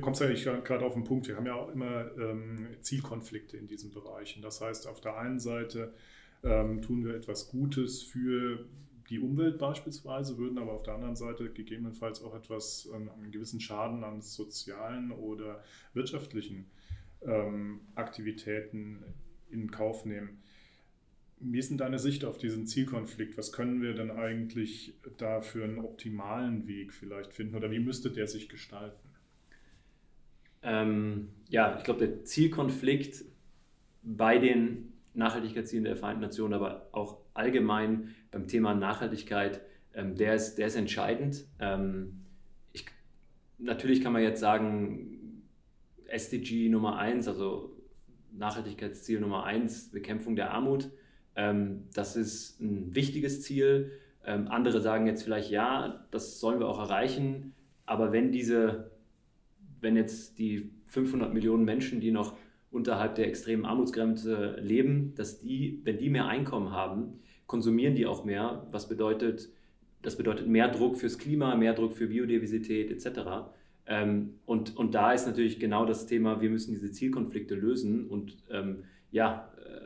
kommst 0.00 0.20
ja 0.20 0.28
nicht 0.28 0.44
gerade 0.44 0.84
auf 0.84 0.94
den 0.94 1.04
Punkt. 1.04 1.28
Wir 1.28 1.36
haben 1.36 1.46
ja 1.46 1.54
auch 1.54 1.70
immer 1.70 2.10
ähm, 2.18 2.68
Zielkonflikte 2.80 3.56
in 3.56 3.66
diesen 3.66 3.90
Bereichen. 3.90 4.42
Das 4.42 4.60
heißt, 4.60 4.86
auf 4.86 5.00
der 5.00 5.16
einen 5.18 5.38
Seite 5.38 5.94
ähm, 6.42 6.82
tun 6.82 7.04
wir 7.04 7.14
etwas 7.14 7.48
Gutes 7.48 8.02
für 8.02 8.64
die 9.08 9.18
Umwelt 9.18 9.58
beispielsweise, 9.58 10.38
würden 10.38 10.58
aber 10.58 10.72
auf 10.72 10.82
der 10.82 10.94
anderen 10.94 11.16
Seite 11.16 11.50
gegebenenfalls 11.50 12.22
auch 12.22 12.34
etwas, 12.34 12.88
ähm, 12.94 13.10
einen 13.10 13.30
gewissen 13.30 13.60
Schaden 13.60 14.04
an 14.04 14.22
sozialen 14.22 15.10
oder 15.10 15.62
wirtschaftlichen 15.92 16.70
ähm, 17.22 17.80
Aktivitäten 17.94 19.04
in 19.50 19.70
Kauf 19.70 20.04
nehmen. 20.04 20.42
Wie 21.44 21.58
ist 21.58 21.70
denn 21.70 21.78
deine 21.78 21.98
Sicht 21.98 22.24
auf 22.24 22.38
diesen 22.38 22.66
Zielkonflikt? 22.66 23.36
Was 23.36 23.52
können 23.52 23.82
wir 23.82 23.94
denn 23.94 24.12
eigentlich 24.12 24.94
da 25.18 25.40
für 25.40 25.64
einen 25.64 25.80
optimalen 25.80 26.68
Weg 26.68 26.94
vielleicht 26.94 27.32
finden 27.32 27.56
oder 27.56 27.70
wie 27.70 27.80
müsste 27.80 28.10
der 28.10 28.28
sich 28.28 28.48
gestalten? 28.48 29.08
Ähm, 30.62 31.30
ja, 31.48 31.76
ich 31.78 31.84
glaube, 31.84 32.06
der 32.06 32.24
Zielkonflikt 32.24 33.24
bei 34.04 34.38
den 34.38 34.92
Nachhaltigkeitszielen 35.14 35.84
der 35.84 35.96
Vereinten 35.96 36.22
Nationen, 36.22 36.54
aber 36.54 36.88
auch 36.92 37.18
allgemein 37.34 38.14
beim 38.30 38.46
Thema 38.46 38.74
Nachhaltigkeit, 38.74 39.60
ähm, 39.94 40.14
der, 40.14 40.34
ist, 40.34 40.56
der 40.56 40.68
ist 40.68 40.76
entscheidend. 40.76 41.44
Ähm, 41.58 42.24
ich, 42.72 42.86
natürlich 43.58 44.00
kann 44.00 44.12
man 44.12 44.22
jetzt 44.22 44.40
sagen, 44.40 45.42
SDG 46.06 46.68
Nummer 46.68 46.98
1, 46.98 47.26
also 47.26 47.76
Nachhaltigkeitsziel 48.32 49.20
Nummer 49.20 49.44
1, 49.44 49.90
Bekämpfung 49.90 50.36
der 50.36 50.52
Armut, 50.52 50.90
das 51.34 52.16
ist 52.16 52.60
ein 52.60 52.94
wichtiges 52.94 53.42
Ziel. 53.42 53.92
Ähm, 54.24 54.48
andere 54.48 54.80
sagen 54.80 55.06
jetzt 55.06 55.22
vielleicht, 55.22 55.50
ja, 55.50 56.06
das 56.10 56.38
sollen 56.38 56.60
wir 56.60 56.68
auch 56.68 56.78
erreichen, 56.78 57.54
aber 57.86 58.12
wenn 58.12 58.30
diese, 58.30 58.90
wenn 59.80 59.96
jetzt 59.96 60.38
die 60.38 60.70
500 60.86 61.32
Millionen 61.34 61.64
Menschen, 61.64 62.00
die 62.00 62.10
noch 62.10 62.36
unterhalb 62.70 63.16
der 63.16 63.26
extremen 63.26 63.64
Armutsgrenze 63.64 64.56
leben, 64.60 65.14
dass 65.16 65.40
die, 65.40 65.80
wenn 65.84 65.98
die 65.98 66.08
mehr 66.08 66.26
Einkommen 66.26 66.70
haben, 66.70 67.20
konsumieren 67.46 67.94
die 67.94 68.06
auch 68.06 68.24
mehr, 68.24 68.66
was 68.70 68.88
bedeutet, 68.88 69.50
das 70.00 70.16
bedeutet 70.16 70.46
mehr 70.46 70.68
Druck 70.68 70.96
fürs 70.96 71.18
Klima, 71.18 71.54
mehr 71.54 71.74
Druck 71.74 71.92
für 71.94 72.06
Biodiversität 72.06 72.90
etc. 72.90 73.50
Ähm, 73.86 74.38
und, 74.46 74.76
und 74.76 74.94
da 74.94 75.12
ist 75.12 75.26
natürlich 75.26 75.60
genau 75.60 75.84
das 75.84 76.06
Thema, 76.06 76.40
wir 76.40 76.50
müssen 76.50 76.72
diese 76.72 76.90
Zielkonflikte 76.90 77.54
lösen 77.54 78.06
und 78.08 78.38
ähm, 78.50 78.84
ja, 79.10 79.52
äh, 79.58 79.81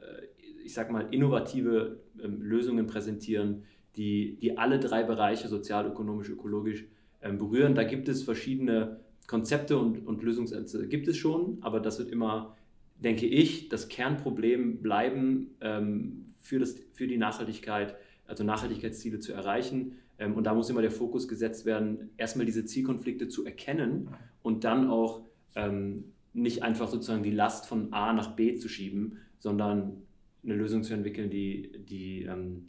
ich 0.67 0.75
sag 0.75 0.91
mal, 0.91 1.07
innovative 1.11 2.01
ähm, 2.23 2.43
Lösungen 2.43 2.87
präsentieren, 2.87 3.63
die, 3.97 4.37
die 4.41 4.59
alle 4.59 4.79
drei 4.79 5.03
Bereiche, 5.03 5.49
sozial, 5.49 5.87
ökonomisch, 5.87 6.29
ökologisch, 6.29 6.85
ähm, 7.23 7.39
berühren. 7.39 7.75
Da 7.75 7.85
gibt 7.85 8.09
es 8.09 8.23
verschiedene 8.23 9.01
Konzepte 9.27 9.79
und, 9.79 10.07
und 10.07 10.23
Lösungsansätze, 10.23 10.87
gibt 10.89 11.09
es 11.09 11.17
schon, 11.17 11.59
aber 11.63 11.81
das 11.81 11.99
wird 11.99 12.11
immer, 12.11 12.57
denke 12.99 13.27
ich, 13.27 13.69
das 13.69 13.89
Kernproblem 13.89 14.83
bleiben, 14.83 15.55
ähm, 15.61 16.27
für, 16.39 16.59
das, 16.59 16.77
für 16.93 17.07
die 17.07 17.17
Nachhaltigkeit, 17.17 17.97
also 18.27 18.45
Nachhaltigkeitsziele 18.45 19.19
zu 19.19 19.33
erreichen. 19.33 19.93
Ähm, 20.19 20.35
und 20.35 20.45
da 20.45 20.55
muss 20.55 20.71
immer 20.71 20.83
der 20.83 20.91
Fokus 20.91 21.29
gesetzt 21.29 21.65
werden, 21.65 22.11
erstmal 22.17 22.47
diese 22.47 22.65
Zielkonflikte 22.65 23.29
zu 23.29 23.45
erkennen 23.45 24.11
und 24.43 24.65
dann 24.65 24.89
auch 24.89 25.23
ähm, 25.55 26.13
nicht 26.33 26.63
einfach 26.63 26.89
sozusagen 26.89 27.23
die 27.23 27.31
Last 27.31 27.67
von 27.67 27.93
A 27.93 28.13
nach 28.13 28.37
B 28.37 28.55
zu 28.57 28.69
schieben, 28.69 29.19
sondern 29.39 30.03
eine 30.47 30.55
Lösung 30.55 30.83
zu 30.83 30.95
entwickeln, 30.95 31.29
die, 31.29 31.85
die 31.85 32.23
ähm, 32.23 32.69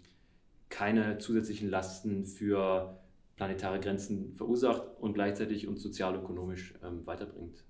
keine 0.70 1.18
zusätzlichen 1.20 1.70
Lasten 1.70 2.26
für 2.26 3.00
planetare 3.36 3.80
Grenzen 3.80 4.34
verursacht 4.34 4.82
und 5.00 5.14
gleichzeitig 5.14 5.68
uns 5.68 5.82
sozialökonomisch 5.82 6.74
ähm, 6.84 7.06
weiterbringt. 7.06 7.64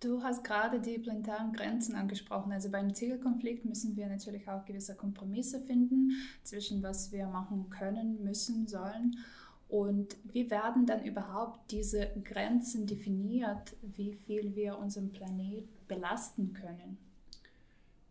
Du 0.00 0.22
hast 0.22 0.44
gerade 0.44 0.80
die 0.80 0.98
planetaren 0.98 1.52
Grenzen 1.52 1.94
angesprochen. 1.94 2.52
Also 2.52 2.70
beim 2.70 2.94
Zielkonflikt 2.94 3.66
müssen 3.66 3.96
wir 3.96 4.08
natürlich 4.08 4.48
auch 4.48 4.64
gewisse 4.64 4.96
Kompromisse 4.96 5.60
finden 5.60 6.12
zwischen 6.42 6.82
was 6.82 7.12
wir 7.12 7.26
machen 7.26 7.68
können, 7.70 8.24
müssen, 8.24 8.66
sollen. 8.66 9.16
Und 9.68 10.16
wie 10.24 10.50
werden 10.50 10.86
dann 10.86 11.04
überhaupt 11.04 11.70
diese 11.70 12.08
Grenzen 12.24 12.86
definiert, 12.86 13.76
wie 13.82 14.14
viel 14.14 14.56
wir 14.56 14.78
unseren 14.78 15.12
Planet 15.12 15.64
belasten 15.86 16.54
können? 16.54 16.98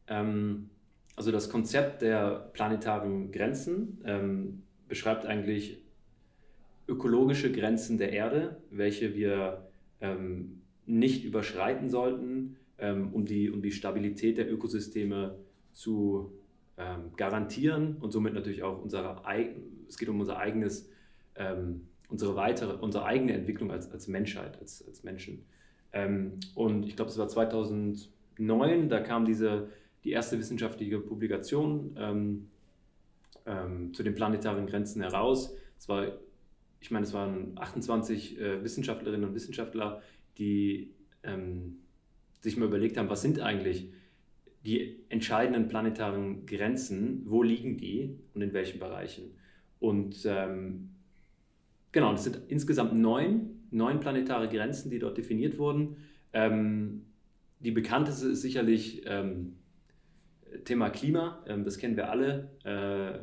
Ähm, 0.09 0.69
also 1.15 1.31
das 1.31 1.49
Konzept 1.49 2.01
der 2.01 2.49
planetaren 2.53 3.31
Grenzen 3.31 4.01
ähm, 4.05 4.63
beschreibt 4.87 5.25
eigentlich 5.25 5.81
ökologische 6.87 7.51
Grenzen 7.51 7.97
der 7.97 8.11
Erde, 8.11 8.57
welche 8.71 9.15
wir 9.15 9.69
ähm, 10.01 10.61
nicht 10.85 11.23
überschreiten 11.23 11.89
sollten, 11.89 12.57
ähm, 12.79 13.13
um, 13.13 13.25
die, 13.25 13.51
um 13.51 13.61
die 13.61 13.71
Stabilität 13.71 14.37
der 14.37 14.51
Ökosysteme 14.51 15.35
zu 15.73 16.33
ähm, 16.77 17.11
garantieren 17.15 17.97
und 17.97 18.11
somit 18.11 18.33
natürlich 18.33 18.63
auch 18.63 18.81
unsere, 18.81 19.21
es 19.87 19.97
geht 19.97 20.09
um 20.09 20.19
unser 20.19 20.37
eigenes, 20.37 20.89
ähm, 21.35 21.81
unsere 22.09 22.35
weitere, 22.35 22.77
unsere 22.77 23.05
eigene 23.05 23.33
Entwicklung 23.33 23.71
als, 23.71 23.91
als 23.91 24.07
Menschheit, 24.07 24.57
als, 24.59 24.85
als 24.87 25.03
Menschen. 25.03 25.45
und 26.55 26.85
ich 26.85 26.95
glaube, 26.95 27.11
es 27.11 27.17
war 27.17 27.27
2009, 27.27 28.89
da 28.89 28.99
kam 28.99 29.25
diese 29.25 29.69
die 30.03 30.11
erste 30.11 30.39
wissenschaftliche 30.39 30.99
Publikation 30.99 31.95
ähm, 31.97 32.47
ähm, 33.45 33.93
zu 33.93 34.03
den 34.03 34.15
planetaren 34.15 34.65
Grenzen 34.67 35.01
heraus. 35.01 35.53
Es 35.77 35.89
war, 35.89 36.07
ich 36.79 36.91
meine, 36.91 37.05
es 37.05 37.13
waren 37.13 37.57
28 37.57 38.39
äh, 38.39 38.63
Wissenschaftlerinnen 38.63 39.27
und 39.27 39.35
Wissenschaftler, 39.35 40.01
die 40.37 40.91
ähm, 41.23 41.77
sich 42.41 42.57
mal 42.57 42.65
überlegt 42.67 42.97
haben, 42.97 43.09
was 43.09 43.21
sind 43.21 43.41
eigentlich 43.41 43.89
die 44.65 44.99
entscheidenden 45.09 45.67
planetaren 45.67 46.45
Grenzen, 46.45 47.23
wo 47.25 47.43
liegen 47.43 47.77
die 47.77 48.17
und 48.33 48.41
in 48.41 48.53
welchen 48.53 48.79
Bereichen. 48.79 49.31
Und 49.79 50.25
ähm, 50.25 50.89
genau, 51.91 52.13
es 52.13 52.25
sind 52.25 52.41
insgesamt 52.49 52.93
neun, 52.93 53.61
neun 53.71 53.99
planetare 53.99 54.49
Grenzen, 54.49 54.89
die 54.89 54.99
dort 54.99 55.17
definiert 55.17 55.57
wurden. 55.57 55.97
Ähm, 56.33 57.05
die 57.59 57.71
bekannteste 57.71 58.29
ist 58.29 58.41
sicherlich 58.41 59.03
ähm, 59.05 59.55
Thema 60.65 60.89
Klima, 60.89 61.43
ähm, 61.47 61.63
das 61.63 61.77
kennen 61.77 61.95
wir 61.95 62.09
alle. 62.09 62.49
Äh, 62.63 63.19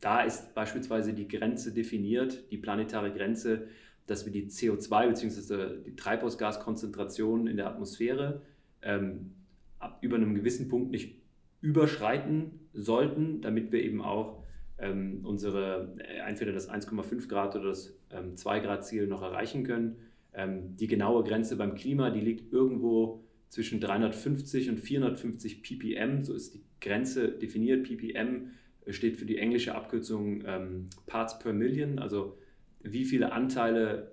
da 0.00 0.22
ist 0.22 0.54
beispielsweise 0.54 1.14
die 1.14 1.28
Grenze 1.28 1.72
definiert, 1.72 2.50
die 2.50 2.58
planetare 2.58 3.12
Grenze, 3.12 3.68
dass 4.06 4.26
wir 4.26 4.32
die 4.32 4.46
CO2 4.48 5.08
bzw. 5.08 5.82
die 5.82 5.96
Treibhausgaskonzentration 5.96 7.46
in 7.46 7.56
der 7.56 7.68
Atmosphäre 7.68 8.42
ähm, 8.82 9.32
ab 9.78 9.98
über 10.02 10.16
einem 10.16 10.34
gewissen 10.34 10.68
Punkt 10.68 10.90
nicht 10.90 11.22
überschreiten 11.62 12.68
sollten, 12.74 13.40
damit 13.40 13.72
wir 13.72 13.82
eben 13.82 14.02
auch 14.02 14.42
ähm, 14.76 15.20
unsere 15.24 15.96
äh, 15.98 16.18
entweder 16.28 16.52
das 16.52 16.68
1,5 16.68 17.28
Grad 17.28 17.56
oder 17.56 17.68
das 17.68 17.98
2 18.34 18.60
Grad 18.60 18.86
Ziel 18.86 19.08
noch 19.08 19.22
erreichen 19.22 19.64
können. 19.64 19.96
die 20.36 20.86
genaue 20.86 21.24
Grenze 21.24 21.56
beim 21.56 21.74
Klima, 21.74 22.10
die 22.10 22.20
liegt 22.20 22.52
irgendwo 22.52 23.23
zwischen 23.48 23.80
350 23.80 24.70
und 24.70 24.80
450 24.80 25.62
ppm, 25.62 26.24
so 26.24 26.34
ist 26.34 26.54
die 26.54 26.62
Grenze 26.80 27.28
definiert. 27.28 27.84
ppm 27.84 28.50
steht 28.90 29.16
für 29.16 29.24
die 29.24 29.38
englische 29.38 29.74
Abkürzung 29.74 30.42
ähm, 30.46 30.88
Parts 31.06 31.38
per 31.38 31.52
Million, 31.52 31.98
also 31.98 32.36
wie 32.82 33.04
viele 33.04 33.32
Anteile 33.32 34.12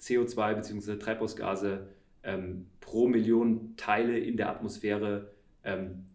CO2 0.00 0.54
bzw. 0.54 0.96
Treibhausgase 0.96 1.88
ähm, 2.22 2.66
pro 2.80 3.08
Million 3.08 3.74
Teile 3.76 4.18
in 4.18 4.36
der 4.36 4.50
Atmosphäre 4.50 5.32
ähm, 5.64 6.06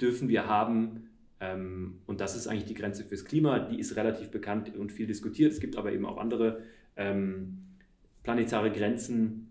dürfen 0.00 0.28
wir 0.28 0.46
haben. 0.46 1.08
Ähm, 1.40 2.00
und 2.06 2.20
das 2.20 2.36
ist 2.36 2.46
eigentlich 2.46 2.66
die 2.66 2.74
Grenze 2.74 3.04
fürs 3.04 3.24
Klima. 3.24 3.58
Die 3.60 3.78
ist 3.78 3.96
relativ 3.96 4.30
bekannt 4.30 4.74
und 4.76 4.92
viel 4.92 5.06
diskutiert. 5.06 5.52
Es 5.52 5.60
gibt 5.60 5.76
aber 5.76 5.92
eben 5.92 6.04
auch 6.04 6.18
andere 6.18 6.62
ähm, 6.96 7.58
planetare 8.22 8.70
Grenzen, 8.70 9.47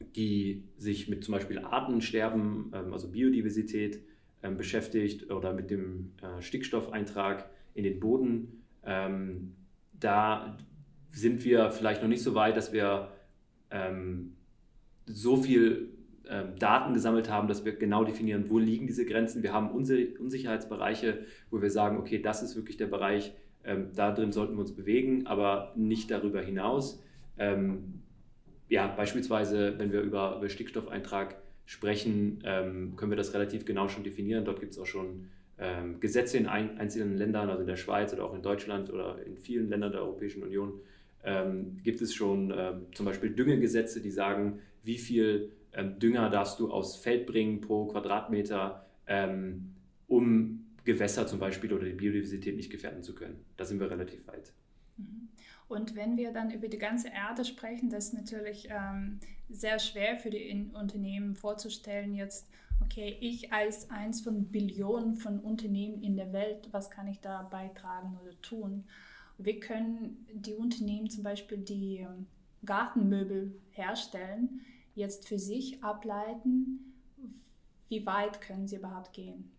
die 0.00 0.64
sich 0.76 1.08
mit 1.08 1.24
zum 1.24 1.32
Beispiel 1.32 1.58
Artensterben, 1.58 2.72
ähm, 2.74 2.92
also 2.92 3.10
Biodiversität 3.10 4.00
ähm, 4.42 4.56
beschäftigt 4.56 5.30
oder 5.30 5.52
mit 5.52 5.70
dem 5.70 6.12
äh, 6.22 6.40
Stickstoffeintrag 6.40 7.48
in 7.74 7.84
den 7.84 8.00
Boden. 8.00 8.62
Ähm, 8.84 9.54
da 9.98 10.56
sind 11.10 11.44
wir 11.44 11.70
vielleicht 11.70 12.02
noch 12.02 12.08
nicht 12.08 12.22
so 12.22 12.34
weit, 12.34 12.56
dass 12.56 12.72
wir 12.72 13.12
so 15.04 15.36
viel 15.36 15.90
Daten 16.58 16.94
gesammelt 16.94 17.28
haben, 17.28 17.48
dass 17.48 17.66
wir 17.66 17.72
genau 17.72 18.02
definieren, 18.02 18.48
wo 18.48 18.58
liegen 18.58 18.86
diese 18.86 19.04
Grenzen. 19.04 19.42
Wir 19.42 19.52
haben 19.52 19.70
Unsicherheitsbereiche, 19.70 21.26
wo 21.50 21.60
wir 21.60 21.70
sagen, 21.70 21.98
okay, 21.98 22.22
das 22.22 22.42
ist 22.42 22.56
wirklich 22.56 22.78
der 22.78 22.86
Bereich, 22.86 23.34
da 23.94 24.12
drin 24.12 24.32
sollten 24.32 24.54
wir 24.54 24.60
uns 24.60 24.74
bewegen, 24.74 25.26
aber 25.26 25.74
nicht 25.76 26.10
darüber 26.10 26.40
hinaus 26.40 27.02
ja, 28.68 28.86
beispielsweise, 28.86 29.78
wenn 29.78 29.92
wir 29.92 30.00
über, 30.00 30.36
über 30.36 30.48
Stickstoffeintrag 30.48 31.36
sprechen, 31.64 32.42
ähm, 32.44 32.96
können 32.96 33.10
wir 33.12 33.16
das 33.16 33.34
relativ 33.34 33.64
genau 33.64 33.88
schon 33.88 34.04
definieren. 34.04 34.44
Dort 34.44 34.60
gibt 34.60 34.72
es 34.72 34.78
auch 34.78 34.86
schon 34.86 35.28
ähm, 35.58 36.00
Gesetze 36.00 36.38
in 36.38 36.46
ein, 36.46 36.78
einzelnen 36.78 37.16
Ländern, 37.16 37.50
also 37.50 37.62
in 37.62 37.66
der 37.66 37.76
Schweiz 37.76 38.12
oder 38.12 38.24
auch 38.24 38.34
in 38.34 38.42
Deutschland 38.42 38.92
oder 38.92 39.16
in 39.24 39.36
vielen 39.36 39.68
Ländern 39.68 39.92
der 39.92 40.02
Europäischen 40.02 40.42
Union, 40.42 40.80
ähm, 41.24 41.78
gibt 41.82 42.00
es 42.00 42.14
schon 42.14 42.52
ähm, 42.56 42.86
zum 42.94 43.06
Beispiel 43.06 43.30
Düngegesetze, 43.30 44.00
die 44.00 44.10
sagen, 44.10 44.60
wie 44.84 44.98
viel 44.98 45.50
ähm, 45.72 45.98
Dünger 45.98 46.30
darfst 46.30 46.60
du 46.60 46.70
aufs 46.70 46.96
Feld 46.96 47.26
bringen 47.26 47.60
pro 47.60 47.86
Quadratmeter, 47.86 48.86
ähm, 49.06 49.74
um 50.06 50.64
Gewässer 50.84 51.26
zum 51.26 51.38
Beispiel 51.38 51.72
oder 51.72 51.84
die 51.84 51.92
Biodiversität 51.92 52.56
nicht 52.56 52.70
gefährden 52.70 53.02
zu 53.02 53.14
können. 53.14 53.44
Da 53.56 53.64
sind 53.64 53.80
wir 53.80 53.90
relativ 53.90 54.26
weit. 54.26 54.52
Mhm. 54.98 55.28
Und 55.68 55.94
wenn 55.96 56.16
wir 56.16 56.32
dann 56.32 56.50
über 56.50 56.68
die 56.68 56.78
ganze 56.78 57.08
Erde 57.08 57.44
sprechen, 57.44 57.90
das 57.90 58.06
ist 58.06 58.14
natürlich 58.14 58.68
ähm, 58.70 59.20
sehr 59.48 59.78
schwer 59.78 60.16
für 60.16 60.30
die 60.30 60.48
in 60.48 60.70
Unternehmen 60.70 61.34
vorzustellen, 61.34 62.14
jetzt, 62.14 62.48
okay, 62.82 63.16
ich 63.20 63.52
als 63.52 63.90
eins 63.90 64.20
von 64.20 64.46
Billionen 64.46 65.14
von 65.14 65.40
Unternehmen 65.40 66.02
in 66.02 66.16
der 66.16 66.32
Welt, 66.32 66.68
was 66.72 66.90
kann 66.90 67.06
ich 67.06 67.20
da 67.20 67.42
beitragen 67.42 68.18
oder 68.22 68.40
tun? 68.40 68.84
Wir 69.36 69.60
können 69.60 70.26
die 70.32 70.54
Unternehmen 70.54 71.10
zum 71.10 71.22
Beispiel, 71.22 71.58
die 71.58 71.98
ähm, 71.98 72.26
Gartenmöbel 72.64 73.54
herstellen, 73.70 74.62
jetzt 74.94 75.28
für 75.28 75.38
sich 75.38 75.82
ableiten, 75.82 76.88
wie 77.88 78.04
weit 78.04 78.40
können 78.40 78.66
sie 78.66 78.76
überhaupt 78.76 79.12
gehen? 79.12 79.50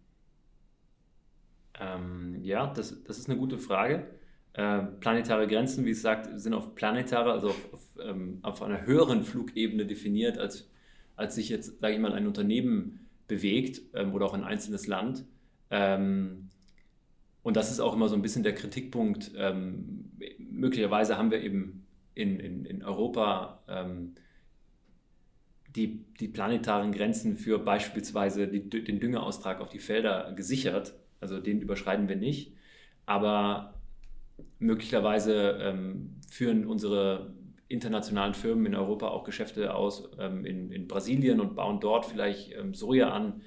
Ähm, 1.80 2.36
ja, 2.44 2.68
das, 2.68 3.04
das 3.04 3.18
ist 3.18 3.30
eine 3.30 3.40
gute 3.40 3.58
Frage. 3.58 4.06
Äh, 4.54 4.82
planetare 5.00 5.48
Grenzen, 5.48 5.86
wie 5.86 5.92
es 5.92 6.02
sagt, 6.02 6.40
sind 6.40 6.54
auf 6.54 6.76
planetare, 6.76 7.32
also 7.32 7.50
auf, 7.50 7.74
auf, 7.74 7.88
ähm, 8.04 8.40
auf, 8.42 8.62
einer 8.62 8.86
höheren 8.86 9.24
Flugebene 9.24 9.86
definiert, 9.86 10.38
als, 10.38 10.70
als 11.16 11.36
sich 11.36 11.50
jetzt, 11.50 11.80
sage 11.80 11.94
ich 11.94 12.00
mal, 12.00 12.14
ein 12.14 12.28
Unternehmen 12.28 13.08
bewegt 13.28 13.82
ähm, 13.94 14.14
oder 14.14 14.26
auch 14.26 14.34
ein 14.34 14.44
einzelnes 14.44 14.88
Land. 14.88 15.24
Ähm, 15.70 16.50
und 17.44 17.56
das 17.56 17.72
ist 17.72 17.80
auch 17.80 17.94
immer 17.94 18.10
so 18.10 18.16
ein 18.16 18.22
bisschen 18.22 18.44
der 18.44 18.56
Kritikpunkt. 18.56 19.32
Ähm, 19.38 20.12
möglicherweise 20.40 21.18
haben 21.18 21.32
wir 21.32 21.42
eben 21.42 21.86
in, 22.16 22.40
in, 22.40 22.66
in 22.66 22.84
Europa 22.84 23.64
ähm, 23.68 24.16
die, 25.76 26.04
die 26.20 26.28
planetaren 26.28 26.92
Grenzen 26.92 27.38
für 27.38 27.60
beispielsweise 27.60 28.48
die, 28.48 28.70
den 28.70 29.00
Düngeaustrag 29.00 29.62
auf 29.62 29.70
die 29.70 29.80
Felder 29.80 30.34
gesichert. 30.34 30.96
Also 31.22 31.40
den 31.40 31.62
überschreiten 31.62 32.10
wir 32.10 32.16
nicht. 32.16 32.54
Aber 33.06 33.79
möglicherweise 34.60 35.60
ähm, 35.62 36.16
führen 36.30 36.66
unsere 36.66 37.34
internationalen 37.70 38.34
Firmen 38.34 38.66
in 38.66 38.76
Europa 38.76 39.08
auch 39.10 39.24
Geschäfte 39.24 39.74
aus 39.74 40.10
ähm, 40.20 40.44
in, 40.44 40.72
in, 40.72 40.88
Brasilien 40.88 41.40
und 41.40 41.56
bauen 41.56 41.80
dort 41.80 42.06
vielleicht 42.06 42.52
ähm, 42.58 42.74
Soja 42.74 43.12
an. 43.12 43.42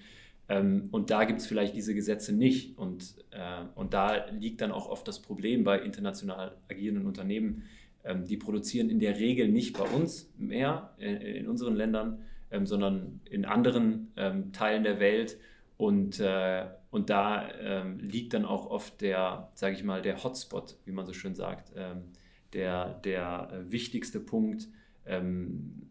Ähm, 0.49 0.89
und 0.93 1.11
da 1.11 1.25
gibt 1.25 1.41
es 1.41 1.47
vielleicht 1.47 1.75
diese 1.75 1.95
Gesetze 1.95 2.33
nicht. 2.33 2.79
Und, 2.79 3.17
äh, 3.33 3.65
und 3.75 3.95
da 3.95 4.27
liegt 4.31 4.61
dann 4.61 4.71
auch 4.71 4.89
oft 4.89 5.07
das 5.09 5.21
Problem 5.21 5.65
bei 5.65 5.81
international 5.81 6.57
agierenden 6.69 7.07
Unternehmen. 7.07 7.65
Ähm, 8.05 8.25
die 8.25 8.37
produzieren 8.37 8.91
in 8.91 9.01
der 9.01 9.19
Regel 9.19 9.49
nicht 9.49 9.77
bei 9.77 9.85
uns 9.85 10.33
mehr, 10.39 10.95
in, 10.99 11.17
in 11.17 11.49
unseren 11.49 11.75
Ländern, 11.75 12.23
ähm, 12.53 12.65
sondern 12.65 13.21
in 13.29 13.45
anderen 13.45 14.13
Teilen 14.53 14.85
der 14.85 15.01
Welt. 15.01 15.37
Und, 15.83 16.21
äh, 16.21 16.67
und 16.93 17.11
da 17.11 17.49
ähm, 17.61 17.99
liegt 17.99 18.35
dann 18.35 18.45
auch 18.45 18.71
oft 18.71 19.01
der, 19.01 19.51
sage 19.55 19.75
ich 19.75 19.83
mal, 19.83 20.01
der 20.01 20.23
Hotspot, 20.23 20.77
wie 20.85 20.93
man 20.93 21.07
so 21.07 21.13
schön 21.13 21.35
sagt, 21.35 21.73
ähm, 21.75 22.05
der, 22.53 23.01
der 23.01 23.65
wichtigste 23.69 24.21
Punkt, 24.21 24.69
ähm, 25.07 25.91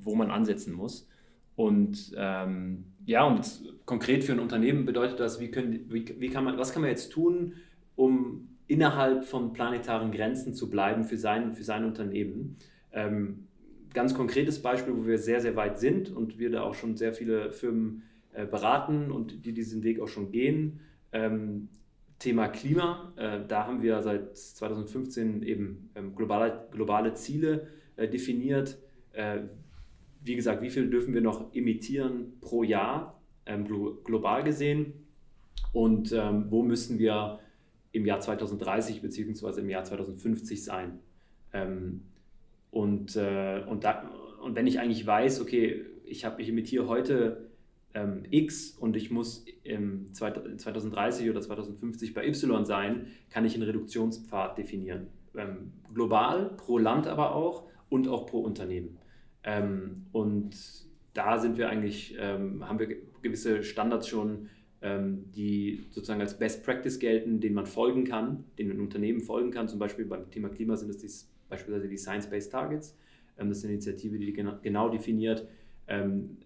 wo 0.00 0.16
man 0.16 0.32
ansetzen 0.32 0.74
muss. 0.74 1.08
Und 1.54 2.12
ähm, 2.16 2.86
ja, 3.06 3.22
und 3.22 3.62
konkret 3.86 4.24
für 4.24 4.32
ein 4.32 4.40
Unternehmen 4.40 4.84
bedeutet 4.84 5.20
das, 5.20 5.38
wie 5.38 5.52
können, 5.52 5.84
wie, 5.92 6.12
wie 6.18 6.28
kann 6.28 6.42
man, 6.42 6.58
was 6.58 6.72
kann 6.72 6.82
man 6.82 6.90
jetzt 6.90 7.12
tun, 7.12 7.52
um 7.94 8.48
innerhalb 8.66 9.24
von 9.24 9.52
planetaren 9.52 10.10
Grenzen 10.10 10.54
zu 10.54 10.68
bleiben 10.68 11.04
für 11.04 11.18
sein, 11.18 11.54
für 11.54 11.62
sein 11.62 11.84
Unternehmen? 11.84 12.56
Ähm, 12.90 13.46
ganz 13.92 14.12
konkretes 14.12 14.60
Beispiel, 14.60 14.96
wo 14.96 15.06
wir 15.06 15.18
sehr, 15.18 15.40
sehr 15.40 15.54
weit 15.54 15.78
sind 15.78 16.10
und 16.10 16.40
wir 16.40 16.50
da 16.50 16.62
auch 16.62 16.74
schon 16.74 16.96
sehr 16.96 17.14
viele 17.14 17.52
Firmen 17.52 18.02
äh, 18.34 18.46
beraten 18.46 19.10
und 19.10 19.46
die 19.46 19.52
diesen 19.52 19.82
Weg 19.82 20.00
auch 20.00 20.08
schon 20.08 20.30
gehen. 20.30 20.80
Ähm, 21.12 21.68
Thema 22.18 22.48
Klima, 22.48 23.12
äh, 23.16 23.40
da 23.46 23.66
haben 23.66 23.82
wir 23.82 24.02
seit 24.02 24.36
2015 24.36 25.42
eben 25.42 25.90
ähm, 25.94 26.14
globale, 26.14 26.66
globale 26.70 27.14
Ziele 27.14 27.68
äh, 27.96 28.08
definiert. 28.08 28.78
Äh, 29.12 29.40
wie 30.22 30.36
gesagt, 30.36 30.62
wie 30.62 30.70
viel 30.70 30.88
dürfen 30.88 31.12
wir 31.12 31.20
noch 31.20 31.54
emittieren 31.54 32.34
pro 32.40 32.62
Jahr 32.62 33.20
ähm, 33.46 33.64
glo 33.64 33.98
global 34.04 34.42
gesehen 34.42 34.94
und 35.72 36.12
ähm, 36.12 36.46
wo 36.48 36.62
müssen 36.62 36.98
wir 36.98 37.40
im 37.92 38.06
Jahr 38.06 38.20
2030 38.20 39.02
bzw. 39.02 39.60
im 39.60 39.70
Jahr 39.70 39.84
2050 39.84 40.64
sein. 40.64 40.98
Ähm, 41.52 42.02
und, 42.70 43.16
äh, 43.16 43.62
und, 43.68 43.84
da, 43.84 44.10
und 44.42 44.56
wenn 44.56 44.66
ich 44.66 44.80
eigentlich 44.80 45.06
weiß, 45.06 45.40
okay, 45.40 45.84
ich, 46.04 46.24
hab, 46.24 46.40
ich 46.40 46.48
emitiere 46.48 46.88
heute 46.88 47.50
ähm, 47.94 48.24
X 48.30 48.72
und 48.72 48.96
ich 48.96 49.10
muss 49.10 49.46
im 49.62 50.12
2030 50.12 51.30
oder 51.30 51.40
2050 51.40 52.12
bei 52.12 52.26
Y 52.26 52.64
sein, 52.64 53.06
kann 53.30 53.44
ich 53.44 53.54
einen 53.54 53.62
Reduktionspfad 53.62 54.58
definieren. 54.58 55.06
Ähm, 55.36 55.72
global, 55.92 56.50
pro 56.56 56.78
Land 56.78 57.06
aber 57.06 57.34
auch 57.34 57.68
und 57.88 58.08
auch 58.08 58.26
pro 58.26 58.40
Unternehmen. 58.40 58.98
Ähm, 59.44 60.06
und 60.12 60.56
da 61.12 61.38
sind 61.38 61.56
wir 61.56 61.68
eigentlich, 61.68 62.16
ähm, 62.18 62.68
haben 62.68 62.78
wir 62.78 62.88
gewisse 63.22 63.62
Standards 63.62 64.08
schon, 64.08 64.48
ähm, 64.82 65.30
die 65.32 65.86
sozusagen 65.90 66.20
als 66.20 66.38
Best 66.38 66.64
Practice 66.64 66.98
gelten, 66.98 67.40
denen 67.40 67.54
man 67.54 67.66
folgen 67.66 68.04
kann, 68.04 68.44
denen 68.58 68.72
ein 68.72 68.80
Unternehmen 68.80 69.20
folgen 69.20 69.50
kann. 69.50 69.68
Zum 69.68 69.78
Beispiel 69.78 70.04
beim 70.04 70.30
Thema 70.30 70.48
Klima 70.48 70.76
sind 70.76 70.90
es 70.90 71.30
beispielsweise 71.48 71.88
die 71.88 71.96
Science-Based 71.96 72.50
Targets. 72.50 72.98
Ähm, 73.38 73.48
das 73.48 73.58
ist 73.58 73.64
eine 73.64 73.74
Initiative, 73.74 74.18
die 74.18 74.32
genau, 74.32 74.88
definiert, 74.88 75.46
ähm, 75.86 76.38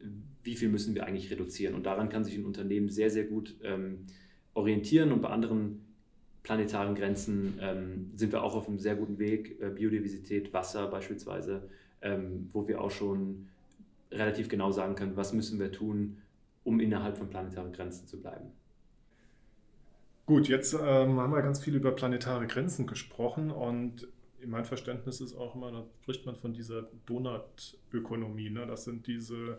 wie 0.42 0.56
viel 0.56 0.68
müssen 0.68 0.94
wir 0.94 1.06
eigentlich 1.06 1.30
reduzieren. 1.30 1.74
Und 1.74 1.86
daran 1.86 2.08
kann 2.08 2.24
sich 2.24 2.36
ein 2.36 2.44
Unternehmen 2.44 2.88
sehr, 2.88 3.10
sehr 3.10 3.24
gut 3.24 3.56
ähm, 3.62 4.06
orientieren 4.54 5.12
und 5.12 5.22
bei 5.22 5.28
anderen 5.28 5.84
planetaren 6.42 6.94
Grenzen 6.94 7.58
ähm, 7.60 8.10
sind 8.16 8.32
wir 8.32 8.42
auch 8.42 8.54
auf 8.54 8.68
einem 8.68 8.78
sehr 8.78 8.96
guten 8.96 9.18
Weg. 9.18 9.60
Äh, 9.60 9.70
Biodiversität, 9.70 10.52
Wasser 10.52 10.86
beispielsweise, 10.88 11.68
ähm, 12.00 12.48
wo 12.52 12.66
wir 12.66 12.80
auch 12.80 12.90
schon 12.90 13.48
relativ 14.10 14.48
genau 14.48 14.72
sagen 14.72 14.94
können, 14.94 15.16
was 15.16 15.32
müssen 15.32 15.60
wir 15.60 15.70
tun, 15.70 16.18
um 16.64 16.80
innerhalb 16.80 17.18
von 17.18 17.28
planetaren 17.28 17.72
Grenzen 17.72 18.06
zu 18.06 18.20
bleiben. 18.20 18.50
Gut, 20.24 20.48
jetzt 20.48 20.74
ähm, 20.74 21.20
haben 21.20 21.32
wir 21.32 21.42
ganz 21.42 21.62
viel 21.62 21.74
über 21.74 21.92
planetare 21.92 22.46
Grenzen 22.46 22.86
gesprochen 22.86 23.50
und 23.50 24.08
in 24.40 24.50
meinem 24.50 24.64
Verständnis 24.64 25.20
ist 25.20 25.34
auch 25.34 25.54
immer, 25.54 25.72
da 25.72 25.84
spricht 26.02 26.26
man 26.26 26.36
von 26.36 26.52
dieser 26.52 26.88
Donutökonomie. 27.06 28.50
Ne? 28.50 28.66
Das 28.66 28.84
sind 28.84 29.06
diese 29.06 29.58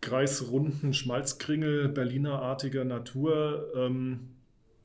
kreisrunden 0.00 0.94
Schmalzkringel 0.94 1.88
Berlinerartiger 1.88 2.84
Natur. 2.84 3.72
Ähm, 3.74 4.30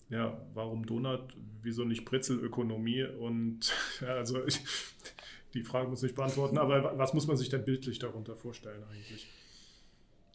ja, 0.09 0.41
warum 0.53 0.85
Donut? 0.85 1.35
Wieso 1.61 1.85
nicht 1.85 2.05
Brezelökonomie? 2.05 3.03
Und 3.03 3.73
ja, 4.01 4.15
also 4.15 4.45
ich, 4.45 4.59
die 5.53 5.63
Frage 5.63 5.87
muss 5.87 6.03
ich 6.03 6.15
beantworten, 6.15 6.57
aber 6.57 6.97
was 6.97 7.13
muss 7.13 7.27
man 7.27 7.37
sich 7.37 7.49
denn 7.49 7.63
bildlich 7.65 7.99
darunter 7.99 8.35
vorstellen 8.35 8.83
eigentlich? 8.91 9.27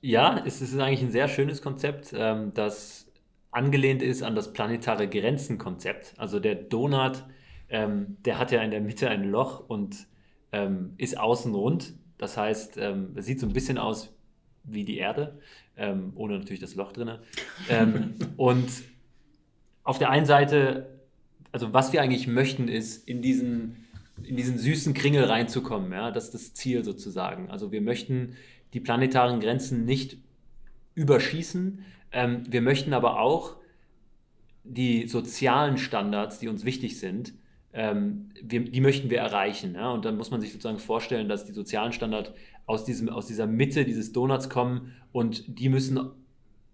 Ja, 0.01 0.43
es 0.47 0.61
ist 0.61 0.79
eigentlich 0.79 1.03
ein 1.03 1.11
sehr 1.11 1.29
schönes 1.29 1.61
Konzept, 1.61 2.13
ähm, 2.15 2.53
das 2.55 3.11
angelehnt 3.51 4.03
ist 4.03 4.23
an 4.23 4.37
das 4.37 4.53
planetare 4.53 5.09
Grenzenkonzept. 5.09 6.15
Also 6.19 6.39
der 6.39 6.55
Donut 6.55 7.25
ähm, 7.69 8.17
der 8.25 8.39
hat 8.39 8.51
ja 8.51 8.63
in 8.63 8.71
der 8.71 8.81
Mitte 8.81 9.09
ein 9.09 9.25
Loch 9.25 9.69
und 9.69 10.07
ähm, 10.53 10.95
ist 10.97 11.19
außen 11.19 11.55
rund. 11.55 11.95
Das 12.17 12.37
heißt, 12.37 12.79
ähm, 12.79 13.13
es 13.17 13.27
sieht 13.27 13.41
so 13.41 13.47
ein 13.47 13.53
bisschen 13.53 13.79
aus 13.79 14.15
wie 14.71 14.85
die 14.85 14.99
Erde, 14.99 15.39
ähm, 15.77 16.13
ohne 16.17 16.39
natürlich 16.39 16.61
das 16.61 16.75
Loch 16.75 16.93
drin. 16.93 17.19
Ähm, 17.69 18.15
und 18.37 18.69
auf 19.85 19.99
der 19.99 20.11
einen 20.11 20.27
Seite, 20.27 21.01
also 21.53 21.73
was 21.73 21.93
wir 21.93 22.03
eigentlich 22.03 22.27
möchten, 22.27 22.69
ist 22.69 23.09
in 23.09 23.23
diesen, 23.23 23.89
in 24.23 24.37
diesen 24.37 24.59
süßen 24.59 24.95
Kringel 24.95 25.25
reinzukommen. 25.25 25.93
Ja? 25.93 26.11
Das 26.11 26.27
ist 26.27 26.35
das 26.35 26.55
Ziel 26.55 26.85
sozusagen. 26.85 27.51
Also 27.51 27.73
wir 27.73 27.81
möchten 27.81 28.37
die 28.75 28.81
planetaren 28.81 29.41
Grenzen 29.41 29.85
nicht 29.85 30.19
überschießen. 30.95 31.85
Ähm, 32.13 32.43
wir 32.49 32.61
möchten 32.61 32.93
aber 32.93 33.21
auch 33.21 33.57
die 34.65 35.09
sozialen 35.09 35.79
Standards, 35.79 36.39
die 36.39 36.49
uns 36.49 36.65
wichtig 36.65 36.99
sind, 36.99 37.33
ähm, 37.73 38.31
wir, 38.43 38.61
die 38.61 38.81
möchten 38.81 39.11
wir 39.11 39.19
erreichen. 39.19 39.75
Ja? 39.75 39.91
Und 39.91 40.05
dann 40.05 40.17
muss 40.17 40.31
man 40.31 40.41
sich 40.41 40.53
sozusagen 40.53 40.79
vorstellen, 40.79 41.29
dass 41.29 41.45
die 41.45 41.53
sozialen 41.53 41.93
Standards 41.93 42.33
aus, 42.69 42.85
diesem, 42.85 43.09
aus 43.09 43.27
dieser 43.27 43.47
Mitte 43.47 43.85
dieses 43.85 44.13
Donuts 44.13 44.49
kommen 44.49 44.93
und 45.11 45.59
die 45.59 45.71
müssen 45.71 45.99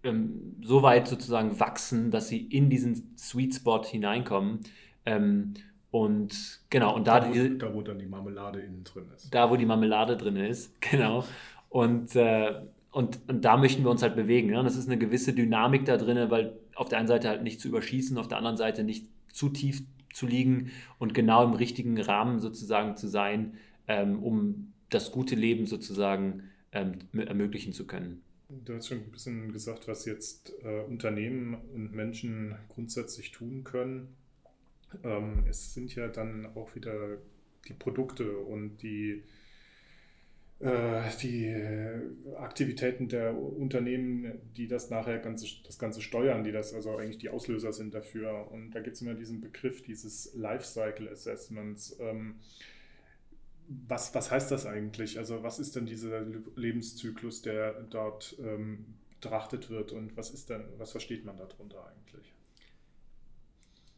ähm, 0.02 0.57
so 0.61 0.83
weit 0.83 1.07
sozusagen 1.07 1.59
wachsen, 1.61 2.11
dass 2.11 2.28
sie 2.28 2.38
in 2.38 2.68
diesen 2.68 3.14
Sweet 3.16 3.54
Spot 3.54 3.83
hineinkommen. 3.85 4.61
Ähm, 5.07 5.54
und 5.92 6.61
genau, 6.68 6.96
und 6.96 7.07
da, 7.07 7.20
da, 7.20 7.28
wo, 7.28 7.48
da, 7.57 7.74
wo 7.74 7.83
dann 7.83 8.00
die 8.00 8.07
Marmelade 8.07 8.59
innen 8.61 8.83
drin 8.83 9.04
ist. 9.14 9.33
Da, 9.33 9.48
wo 9.48 9.57
die 9.57 9.66
Marmelade 9.66 10.16
drin 10.16 10.37
ist, 10.37 10.80
genau. 10.80 11.24
Und, 11.68 12.16
äh, 12.16 12.61
und, 12.90 13.20
und 13.28 13.44
da 13.44 13.57
möchten 13.57 13.85
wir 13.85 13.90
uns 13.90 14.02
halt 14.02 14.16
bewegen. 14.16 14.54
Und 14.57 14.64
das 14.64 14.76
ist 14.76 14.88
eine 14.88 14.98
gewisse 14.98 15.33
Dynamik 15.33 15.85
da 15.85 15.96
drin, 15.96 16.28
weil 16.28 16.59
auf 16.74 16.88
der 16.88 16.98
einen 16.98 17.09
Seite 17.09 17.28
halt 17.28 17.44
nicht 17.44 17.61
zu 17.61 17.68
überschießen, 17.68 18.18
auf 18.18 18.26
der 18.26 18.38
anderen 18.38 18.57
Seite 18.57 18.83
nicht 18.83 19.07
zu 19.33 19.48
tief 19.48 19.85
zu 20.12 20.26
liegen 20.26 20.72
und 20.98 21.14
genau 21.14 21.44
im 21.44 21.52
richtigen 21.52 22.00
Rahmen 22.00 22.40
sozusagen 22.40 22.96
zu 22.96 23.07
sein, 23.07 23.54
ähm, 23.87 24.20
um 24.20 24.73
das 24.90 25.12
gute 25.12 25.34
Leben 25.34 25.66
sozusagen 25.66 26.50
ähm, 26.72 26.98
ermöglichen 27.12 27.72
zu 27.72 27.86
können. 27.86 28.22
Du 28.48 28.74
hast 28.74 28.88
schon 28.88 28.98
ein 28.98 29.10
bisschen 29.10 29.52
gesagt, 29.52 29.88
was 29.88 30.04
jetzt 30.04 30.52
äh, 30.62 30.80
Unternehmen 30.82 31.54
und 31.72 31.92
Menschen 31.92 32.56
grundsätzlich 32.68 33.32
tun 33.32 33.64
können. 33.64 34.14
Ähm, 35.02 35.44
es 35.48 35.74
sind 35.74 35.94
ja 35.94 36.08
dann 36.08 36.46
auch 36.54 36.74
wieder 36.74 37.18
die 37.66 37.72
Produkte 37.72 38.36
und 38.38 38.76
die, 38.82 39.22
äh, 40.60 41.02
die 41.22 41.54
Aktivitäten 42.36 43.08
der 43.08 43.34
Unternehmen, 43.36 44.32
die 44.56 44.68
das 44.68 44.90
nachher 44.90 45.18
ganze, 45.18 45.46
das 45.64 45.78
Ganze 45.78 46.02
steuern, 46.02 46.44
die 46.44 46.52
das 46.52 46.74
also 46.74 46.96
eigentlich 46.96 47.18
die 47.18 47.30
Auslöser 47.30 47.72
sind 47.72 47.94
dafür. 47.94 48.50
Und 48.52 48.72
da 48.72 48.80
gibt 48.80 48.96
es 48.96 49.02
immer 49.02 49.14
diesen 49.14 49.40
Begriff 49.40 49.82
dieses 49.82 50.34
Lifecycle 50.34 51.08
Assessments. 51.08 51.96
Ähm, 51.98 52.36
was, 53.68 54.14
was 54.14 54.31
heißt 54.31 54.50
das 54.50 54.64
eigentlich? 54.66 55.18
Also 55.18 55.42
was 55.42 55.59
ist 55.59 55.77
denn 55.77 55.87
dieser 55.87 56.22
Lebenszyklus, 56.57 57.42
der 57.42 57.83
dort 57.90 58.37
ähm, 58.38 58.87
betrachtet 59.11 59.68
wird 59.70 59.92
und 59.92 60.16
was 60.16 60.31
ist 60.31 60.48
denn, 60.50 60.64
was 60.79 60.92
versteht 60.92 61.24
man 61.24 61.37
darunter 61.37 61.85
eigentlich? 61.87 62.33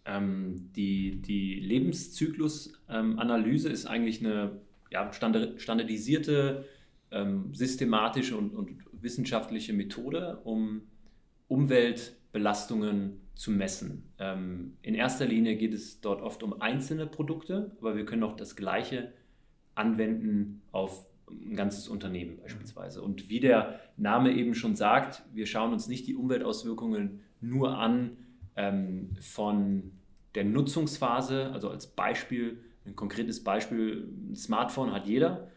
Ähm, 0.05 0.71
die, 0.75 1.21
die 1.21 1.61
Lebenszyklusanalyse 1.61 3.69
ist 3.69 3.87
eigentlich 3.87 4.21
eine 4.21 4.61
ja, 4.91 5.13
standardisierte, 5.13 6.65
ähm, 7.11 7.55
systematische 7.55 8.37
und, 8.37 8.55
und 8.55 8.71
wissenschaftliche 8.93 9.73
Methode, 9.73 10.41
um 10.45 10.83
Umweltbelastungen 11.49 13.21
zu 13.35 13.51
messen. 13.51 14.05
Ähm, 14.19 14.77
in 14.83 14.95
erster 14.95 15.27
Linie 15.27 15.57
geht 15.57 15.75
es 15.75 16.01
dort 16.01 16.23
oft 16.23 16.43
um 16.43 16.61
einzelne 16.61 17.07
Produkte, 17.07 17.77
aber 17.81 17.97
wir 17.97 18.07
können 18.07 18.23
auch 18.23 18.37
das 18.37 18.57
Gleiche 18.57 19.13
anwenden 19.77 20.63
auf 20.73 21.07
ein 21.31 21.57
ganzes 21.57 21.89
Unternehmen 21.89 22.39
beispielsweise. 22.41 23.03
Und 23.03 23.29
wie 23.29 23.41
der 23.41 23.81
Name 23.97 24.33
eben 24.33 24.55
schon 24.55 24.77
sagt, 24.77 25.23
wir 25.33 25.47
schauen 25.47 25.73
uns 25.73 25.89
nicht 25.89 26.07
die 26.07 26.17
Umweltauswirkungen 26.17 27.21
nur 27.41 27.79
an 27.79 28.17
ähm, 28.57 29.11
von 29.21 29.93
der 30.35 30.45
Nutzungsphase, 30.45 31.51
also 31.53 31.71
als 31.71 31.87
Beispiel, 31.87 32.59
ein 32.85 32.95
konkretes 32.95 33.43
Beispiel, 33.43 34.09
ein 34.31 34.37
Smartphone 34.37 34.93
hat 34.93 35.07
jeder, 35.07 35.51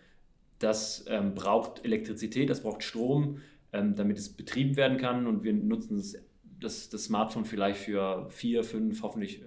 das 0.58 1.06
ähm, 1.08 1.36
braucht 1.36 1.86
Elektrizität, 1.86 2.50
das 2.50 2.64
braucht 2.64 2.84
Strom, 2.84 3.40
ähm, 3.72 3.96
damit 3.96 4.18
es 4.18 4.30
betrieben 4.30 4.76
werden 4.76 4.98
kann 4.98 5.28
und 5.28 5.44
wir 5.44 5.54
nutzen 5.54 5.98
das, 5.98 6.16
das, 6.60 6.90
das 6.90 7.04
Smartphone 7.06 7.46
vielleicht 7.46 7.80
für 7.80 8.30
vier, 8.30 8.64
fünf, 8.64 9.04
hoffentlich 9.04 9.44
äh, 9.44 9.46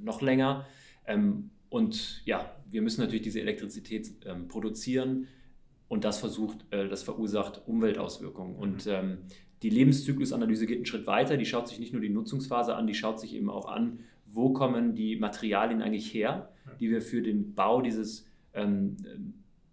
noch 0.00 0.20
länger. 0.20 0.66
Ähm, 1.06 1.50
und 1.68 2.22
ja, 2.26 2.55
wir 2.76 2.82
müssen 2.82 3.00
natürlich 3.00 3.22
diese 3.22 3.40
Elektrizität 3.40 4.12
ähm, 4.26 4.48
produzieren 4.48 5.28
und 5.88 6.04
das 6.04 6.18
versucht, 6.18 6.66
äh, 6.70 6.88
das 6.88 7.02
verursacht 7.02 7.62
Umweltauswirkungen. 7.66 8.56
Mhm. 8.56 8.60
Und 8.60 8.86
ähm, 8.86 9.18
die 9.62 9.70
Lebenszyklusanalyse 9.70 10.66
geht 10.66 10.76
einen 10.76 10.84
Schritt 10.84 11.06
weiter, 11.06 11.38
die 11.38 11.46
schaut 11.46 11.68
sich 11.68 11.78
nicht 11.78 11.94
nur 11.94 12.02
die 12.02 12.10
Nutzungsphase 12.10 12.76
an, 12.76 12.86
die 12.86 12.92
schaut 12.92 13.18
sich 13.18 13.34
eben 13.34 13.48
auch 13.48 13.66
an, 13.66 14.00
wo 14.26 14.52
kommen 14.52 14.94
die 14.94 15.16
Materialien 15.16 15.80
eigentlich 15.80 16.12
her, 16.12 16.52
die 16.80 16.90
wir 16.90 17.00
für 17.00 17.22
den 17.22 17.54
Bau 17.54 17.80
dieses 17.80 18.26
ähm, 18.52 18.98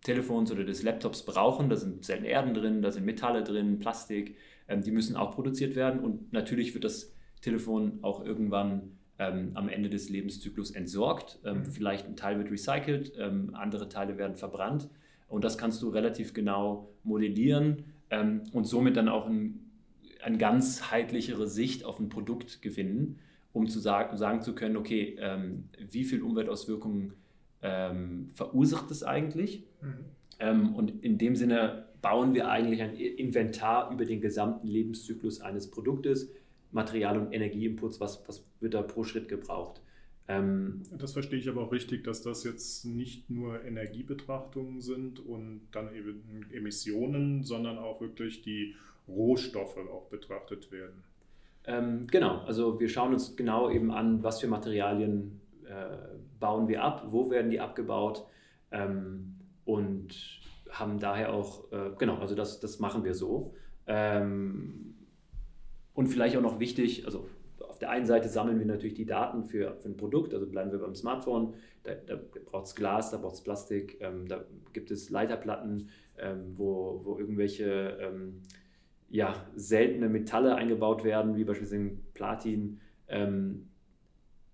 Telefons 0.02 0.50
oder 0.54 0.64
des 0.64 0.82
Laptops 0.82 1.26
brauchen. 1.26 1.70
Da 1.70 1.76
sind 1.76 2.06
seltene 2.06 2.30
Erden 2.30 2.54
drin, 2.54 2.82
da 2.82 2.90
sind 2.90 3.04
Metalle 3.04 3.44
drin, 3.44 3.80
Plastik, 3.80 4.38
ähm, 4.70 4.82
die 4.82 4.92
müssen 4.92 5.18
auch 5.18 5.36
produziert 5.36 5.76
werden 5.76 6.00
und 6.00 6.32
natürlich 6.32 6.74
wird 6.74 6.86
das 6.86 7.14
Telefon 7.42 8.00
auch 8.02 8.24
irgendwann 8.24 8.98
ähm, 9.20 9.52
am 9.54 9.70
Ende 9.70 9.90
des 9.90 10.10
Lebenszyklus 10.10 10.72
entsorgt. 10.72 11.40
Ähm, 11.46 11.60
mhm. 11.60 11.66
Vielleicht 11.66 12.08
ein 12.08 12.16
Teil 12.16 12.38
wird 12.38 12.52
recycelt, 12.52 13.14
ähm, 13.18 13.52
andere 13.54 13.90
Teile 13.90 14.18
werden 14.18 14.36
verbrannt. 14.36 14.90
Und 15.28 15.44
das 15.44 15.58
kannst 15.58 15.82
du 15.82 15.90
relativ 15.90 16.34
genau 16.34 16.90
modellieren 17.04 17.86
ähm, 18.10 18.44
und 18.52 18.66
somit 18.66 18.98
dann 18.98 19.10
auch 19.10 19.28
ein, 19.28 19.72
eine 20.22 20.38
ganzheitlichere 20.38 21.48
Sicht 21.48 21.86
auf 21.86 22.00
ein 22.00 22.10
Produkt 22.10 22.62
gewinnen, 22.62 23.20
um 23.52 23.68
zu 23.68 23.80
sagen, 23.80 24.18
sagen 24.18 24.42
zu 24.42 24.56
können, 24.56 24.78
okay, 24.78 25.16
ähm, 25.20 25.70
wie 25.92 26.04
viel 26.04 26.22
Umweltauswirkungen 26.22 27.14
ähm, 27.62 28.28
verursacht 28.34 28.90
es 28.92 29.04
eigentlich? 29.04 29.64
Mhm. 30.40 30.76
und 30.76 31.04
in 31.04 31.18
dem 31.18 31.36
Sinne 31.36 31.86
bauen 32.02 32.34
wir 32.34 32.50
eigentlich 32.50 32.82
ein 32.82 32.96
Inventar 32.96 33.92
über 33.92 34.06
den 34.06 34.22
gesamten 34.22 34.68
Lebenszyklus 34.68 35.42
eines 35.42 35.72
Produktes 35.72 36.32
Material- 36.74 37.18
und 37.18 37.32
Energieinputs, 37.32 38.00
was, 38.00 38.28
was 38.28 38.46
wird 38.60 38.74
da 38.74 38.82
pro 38.82 39.04
Schritt 39.04 39.30
gebraucht. 39.30 39.82
Ähm, 40.28 40.84
das 40.98 41.14
verstehe 41.14 41.40
ich 41.40 41.50
aber 41.50 41.64
auch 41.64 41.72
richtig, 41.72 42.04
dass 42.04 42.22
das 42.22 42.44
jetzt 42.44 42.86
nicht 42.86 43.30
nur 43.30 43.64
Energiebetrachtungen 43.64 44.82
sind 44.82 45.20
und 45.20 45.68
dann 45.72 45.94
eben 45.94 46.46
Emissionen, 46.52 47.44
sondern 47.44 47.78
auch 47.78 48.00
wirklich 48.00 48.42
die 48.42 48.76
Rohstoffe 49.08 49.78
auch 49.78 50.08
betrachtet 50.10 50.72
werden. 50.72 51.04
Ähm, 51.66 52.08
genau, 52.08 52.40
also 52.40 52.80
wir 52.80 52.90
schauen 52.90 53.14
uns 53.14 53.36
genau 53.36 53.70
eben 53.70 53.92
an, 53.92 54.24
was 54.24 54.42
für 54.42 54.48
Materialien 54.48 55.42
äh, 55.66 55.98
bauen 56.40 56.68
wir 56.68 56.84
ab, 56.84 57.08
wo 57.10 57.30
werden 57.30 57.52
die 57.52 57.60
abgebaut 57.60 58.26
ähm, 58.72 59.36
und 59.66 60.42
haben 60.70 61.00
daher 61.00 61.34
auch, 61.34 61.72
äh, 61.72 61.92
genau, 61.98 62.18
also 62.18 62.36
das, 62.36 62.60
das 62.60 62.80
machen 62.80 63.04
wir 63.04 63.14
so. 63.14 63.54
Ähm, 63.88 64.96
und 65.94 66.08
vielleicht 66.08 66.36
auch 66.38 66.42
noch 66.42 66.60
wichtig, 66.60 67.06
also 67.06 67.28
auf 67.60 67.80
der 67.80 67.90
einen 67.90 68.06
Seite 68.06 68.30
sammeln 68.30 68.60
wir 68.60 68.66
natürlich 68.66 68.94
die 68.94 69.06
Daten 69.06 69.44
für, 69.44 69.76
für 69.78 69.90
ein 69.90 69.98
Produkt, 69.98 70.34
also 70.34 70.48
bleiben 70.48 70.72
wir 70.72 70.80
beim 70.80 70.96
Smartphone, 70.96 71.54
da, 71.84 71.94
da 71.94 72.20
braucht 72.46 72.68
es 72.68 72.76
Glas, 72.76 73.12
da 73.12 73.18
braucht 73.18 73.36
es 73.36 73.42
Plastik, 73.42 73.98
ähm, 74.00 74.28
da 74.28 74.44
gibt 74.74 74.92
es 74.92 75.10
Leiterplatten, 75.10 75.90
ähm, 76.18 76.52
wo, 76.54 77.02
wo 77.04 77.18
irgendwelche 77.18 77.98
ähm, 78.00 78.42
ja, 79.10 79.46
seltene 79.56 80.10
Metalle 80.10 80.56
eingebaut 80.56 81.04
werden, 81.04 81.36
wie 81.36 81.44
beispielsweise 81.44 81.92
Platin. 82.14 82.80
Ähm, 83.08 83.68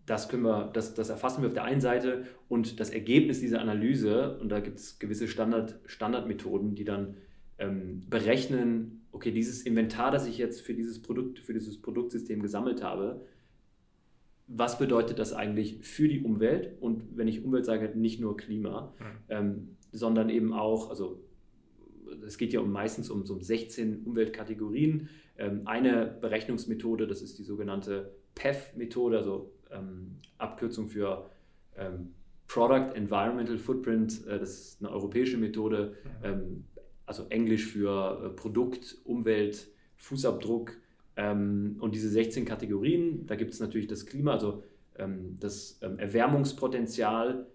das, 0.06 0.28
können 0.28 0.44
wir, 0.44 0.70
das, 0.74 0.96
das 0.96 1.10
erfassen 1.10 1.42
wir 1.42 1.48
auf 1.48 1.54
der 1.54 1.64
einen 1.64 1.82
Seite 1.82 2.26
und 2.48 2.80
das 2.80 2.90
Ergebnis 2.90 3.40
dieser 3.40 3.62
Analyse, 3.62 4.38
und 4.40 4.50
da 4.50 4.60
gibt 4.60 4.80
es 4.80 5.00
gewisse 5.00 5.28
Standard, 5.28 5.80
Standardmethoden, 5.86 6.76
die 6.76 6.84
dann 6.84 7.18
ähm, 7.58 8.02
berechnen, 8.10 8.99
okay, 9.12 9.32
dieses 9.32 9.64
Inventar, 9.64 10.12
das 10.12 10.28
ich 10.28 10.38
jetzt 10.38 10.62
für 10.62 10.74
dieses 10.74 11.02
Produkt, 11.02 11.40
für 11.40 11.54
dieses 11.54 11.82
Produktsystem 11.82 12.42
gesammelt 12.42 12.84
habe, 12.84 13.26
was 14.48 14.80
bedeutet 14.80 15.20
das 15.20 15.34
eigentlich 15.34 15.80
für 15.82 16.08
die 16.08 16.22
Umwelt? 16.22 16.82
Und 16.82 17.16
wenn 17.16 17.28
ich 17.28 17.44
Umwelt 17.44 17.66
sage, 17.66 17.92
nicht 17.96 18.20
nur 18.20 18.36
Klima, 18.36 18.94
mhm. 19.00 19.06
ähm, 19.30 19.68
sondern 19.92 20.30
eben 20.30 20.54
auch, 20.54 20.90
also 20.90 21.22
es 22.26 22.38
geht 22.38 22.54
ja 22.54 22.60
um, 22.60 22.72
meistens 22.72 23.10
um 23.10 23.26
so 23.26 23.36
um 23.36 23.42
16 23.42 24.04
Umweltkategorien. 24.06 25.10
Ähm, 25.38 25.62
eine 25.66 26.18
Berechnungsmethode, 26.20 27.06
das 27.06 27.22
ist 27.22 27.38
die 27.38 27.44
sogenannte 27.44 28.12
PEF-Methode, 28.34 29.18
also 29.18 29.52
ähm, 29.72 30.16
Abkürzung 30.40 30.88
für 30.88 31.30
ähm, 31.78 32.14
Product 32.48 32.96
Environmental 32.96 33.60
Footprint, 33.60 34.26
äh, 34.26 34.40
das 34.40 34.50
ist 34.50 34.82
eine 34.82 34.92
europäische 34.92 35.38
Methode. 35.38 35.96
Mhm. 36.24 36.64
Also 37.10 37.26
Englisch 37.30 37.66
für 37.66 38.24
äh, 38.24 38.30
Produkt, 38.30 39.00
Umwelt, 39.04 39.68
Fußabdruck 39.96 40.78
ähm, 41.16 41.78
und 41.80 41.96
diese 41.96 42.08
16 42.08 42.46
Kategorien. 42.46 43.26
Da 43.26 43.36
gibt 43.36 43.52
es 43.52 43.60
natürlich 43.60 43.88
das 43.88 44.06
Klima, 44.06 44.34
also 44.34 44.62
ähm, 44.96 45.36
das 45.40 45.80
ähm, 45.82 45.98
Erwärmungspotenzial 45.98 47.48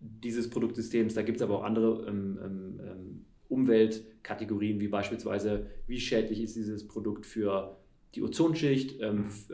dieses 0.00 0.50
Produktsystems. 0.50 1.14
Da 1.14 1.22
gibt 1.22 1.36
es 1.38 1.42
aber 1.42 1.60
auch 1.60 1.62
andere 1.62 2.06
ähm, 2.06 2.38
ähm, 2.44 2.80
ähm, 2.84 3.24
Umweltkategorien, 3.48 4.80
wie 4.80 4.88
beispielsweise, 4.88 5.68
wie 5.86 5.98
schädlich 5.98 6.42
ist 6.42 6.54
dieses 6.54 6.86
Produkt 6.86 7.24
für 7.24 7.78
die 8.14 8.22
Ozonschicht, 8.22 9.00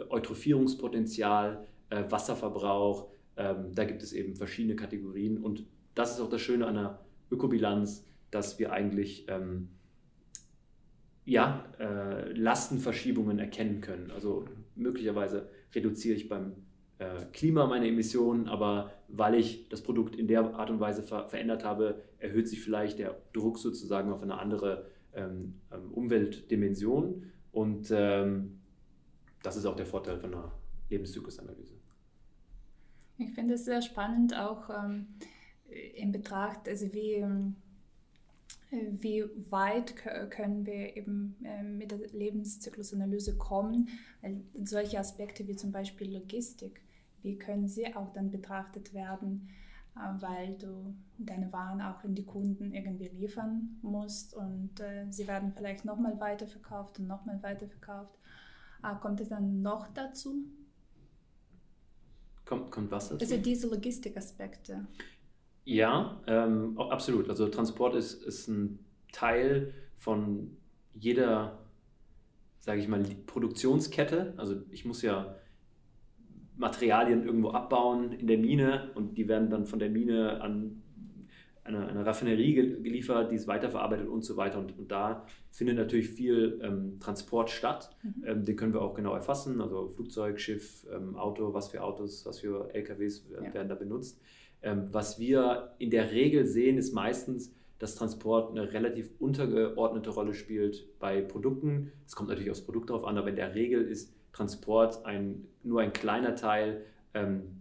Eutrophierungspotenzial, 0.09 1.69
äh, 1.91 2.03
Wasserverbrauch. 2.09 3.11
da 3.37 3.85
gibt 3.85 4.03
es 4.03 4.13
eben 4.13 4.35
verschiedene 4.35 4.75
Kategorien 4.75 5.39
und 5.39 5.65
das 5.95 6.11
ist 6.15 6.21
auch 6.21 6.29
das 6.29 6.41
Schöne 6.41 6.67
an 6.67 6.75
der 6.75 7.01
Ökobilanz 7.31 8.05
dass 8.31 8.59
wir 8.59 8.73
eigentlich 8.73 9.27
ähm, 9.29 9.69
ja, 11.25 11.65
äh, 11.79 12.33
Lastenverschiebungen 12.33 13.39
erkennen 13.39 13.81
können. 13.83 14.11
Also 14.11 14.47
möglicherweise 14.75 15.49
reduziere 15.75 16.17
ich 16.17 16.29
beim 16.29 16.55
äh, 16.99 17.25
Klima 17.33 17.67
meine 17.67 17.87
Emissionen, 17.87 18.49
aber 18.49 18.93
weil 19.09 19.35
ich 19.35 19.69
das 19.69 19.83
Produkt 19.83 20.17
in 20.17 20.27
der 20.27 20.55
Art 20.55 20.71
und 20.71 20.81
Weise 20.81 21.03
ver 21.03 21.29
verändert 21.29 21.65
habe, 21.65 22.03
erhöht 22.19 22.49
sich 22.49 22.63
vielleicht 22.63 22.99
der 22.99 23.21
Druck 23.35 23.59
sozusagen 23.59 24.11
auf 24.11 24.23
eine 24.23 24.39
andere 24.39 24.87
ähm, 25.13 25.61
ähm 25.71 25.93
Umweltdimension. 25.93 27.31
Und 27.53 27.89
ähm, 27.91 28.61
das 29.43 29.57
ist 29.57 29.67
auch 29.67 29.77
der 29.77 29.87
Vorteil 29.87 30.19
von 30.19 30.33
einer 30.33 30.53
Lebenszyklusanalyse. 30.91 31.75
Ich 33.19 33.33
finde 33.33 33.55
es 33.55 33.65
sehr 33.65 33.83
spannend, 33.83 34.35
auch 34.35 34.71
ähm, 34.71 35.09
in 35.95 36.13
Betracht, 36.13 36.69
also 36.69 36.93
wie 36.95 37.15
ähm, 37.15 37.57
wie 38.71 39.25
weit 39.51 39.97
können 40.31 40.67
wir 40.67 40.97
eben 40.97 41.37
äh, 41.43 41.63
mit 41.63 41.91
der 41.91 41.99
Lebenszyklusanalyse 41.99 43.39
kommen. 43.39 43.89
Solche 44.63 44.99
Aspekte 44.99 45.47
wie 45.49 45.57
zum 45.57 45.73
Beispiel 45.73 46.13
Logistik, 46.13 46.83
wie 47.23 47.39
können 47.39 47.67
sie 47.67 47.95
auch 47.95 48.13
dann 48.13 48.31
betrachtet 48.31 48.93
werden, 48.93 49.49
äh, 49.97 50.21
weil 50.21 50.59
du 50.59 50.95
deine 51.17 51.51
Waren 51.53 51.81
auch 51.81 52.05
in 52.05 52.15
die 52.15 52.27
Kunden 52.27 52.75
irgendwie 52.75 53.09
liefern 53.09 53.79
musst 53.81 54.35
und 54.35 54.79
äh, 54.81 55.07
sie 55.11 55.27
werden 55.27 55.53
vielleicht 55.57 55.85
nochmal 55.87 56.21
weiterverkauft 56.21 56.99
und 56.99 57.07
nochmal 57.07 57.43
weiterverkauft. 57.43 58.19
Kommt 59.01 59.21
es 59.21 59.29
dann 59.29 59.61
noch 59.61 59.89
dazu? 59.89 60.45
Kommt, 62.45 62.71
kommt 62.71 62.93
was 62.93 63.09
dazu? 63.09 63.21
Also 63.21 63.37
diese 63.39 63.67
Logistikaspekte. 63.67 64.87
Ja, 65.69 66.19
ähm, 66.27 66.79
absolut. 66.79 67.29
Also 67.29 67.47
Transport 67.49 67.95
ist, 67.95 68.25
ist 68.25 68.49
ein 68.49 68.79
Teil 69.13 69.75
von 69.99 70.57
jeder, 70.95 71.59
sage 72.59 72.81
ich 72.81 72.89
mal, 72.89 73.05
Produktionskette. 73.27 74.33
Also 74.39 74.63
ich 74.71 74.87
muss 74.87 75.03
ja 75.03 75.35
Materialien 76.57 77.23
irgendwo 77.23 77.51
abbauen 77.51 78.13
in 78.13 78.27
der 78.27 78.39
Mine 78.39 78.93
und 78.95 79.19
die 79.19 79.29
werden 79.29 79.51
dann 79.51 79.67
von 79.67 79.79
der 79.79 79.91
Mine 79.91 80.41
an 80.41 80.83
eine, 81.65 81.87
eine 81.87 82.07
Raffinerie 82.07 82.55
geliefert, 82.55 83.31
die 83.31 83.37
es 83.37 83.47
weiterverarbeitet 83.47 84.09
und 84.09 84.25
so 84.25 84.39
weiter. 84.39 84.61
Und, 84.61 84.79
und 84.79 84.91
da 84.91 85.27
findet 85.51 85.77
natürlich 85.77 86.09
viel 86.09 86.61
ähm, 86.63 86.99
Transport 86.99 87.51
statt. 87.51 87.95
Mhm. 88.03 88.25
Ähm, 88.25 88.45
den 88.47 88.57
können 88.57 88.73
wir 88.73 88.81
auch 88.81 88.95
genau 88.95 89.15
erfassen, 89.15 89.61
also 89.61 89.87
Flugzeug, 89.89 90.41
Schiff, 90.41 90.87
ähm, 90.91 91.15
Auto, 91.15 91.53
was 91.53 91.69
für 91.69 91.83
Autos, 91.83 92.25
was 92.25 92.41
für 92.41 92.75
LKWs 92.75 93.29
ja. 93.31 93.53
werden 93.53 93.69
da 93.69 93.75
benutzt. 93.75 94.19
Ähm, 94.63 94.89
was 94.93 95.19
wir 95.19 95.75
in 95.79 95.91
der 95.91 96.11
Regel 96.11 96.47
sehen, 96.47 96.79
ist 96.79 96.93
meistens, 96.93 97.55
dass 97.79 97.95
Transport 97.95 98.51
eine 98.51 98.73
relativ 98.73 99.11
untergeordnete 99.21 100.11
Rolle 100.11 100.35
spielt 100.35 100.99
bei 100.99 101.21
Produkten. 101.21 101.93
Es 102.07 102.17
kommt 102.17 102.29
natürlich 102.29 102.51
aufs 102.51 102.65
Produkt 102.65 102.91
drauf 102.91 103.05
an, 103.05 103.17
aber 103.19 103.29
in 103.29 103.37
der 103.37 103.55
Regel 103.55 103.83
ist 103.83 104.13
Transport 104.33 105.05
ein, 105.05 105.47
nur 105.63 105.81
ein 105.81 105.93
kleiner 105.93 106.35
Teil 106.35 106.85
ähm, 107.15 107.59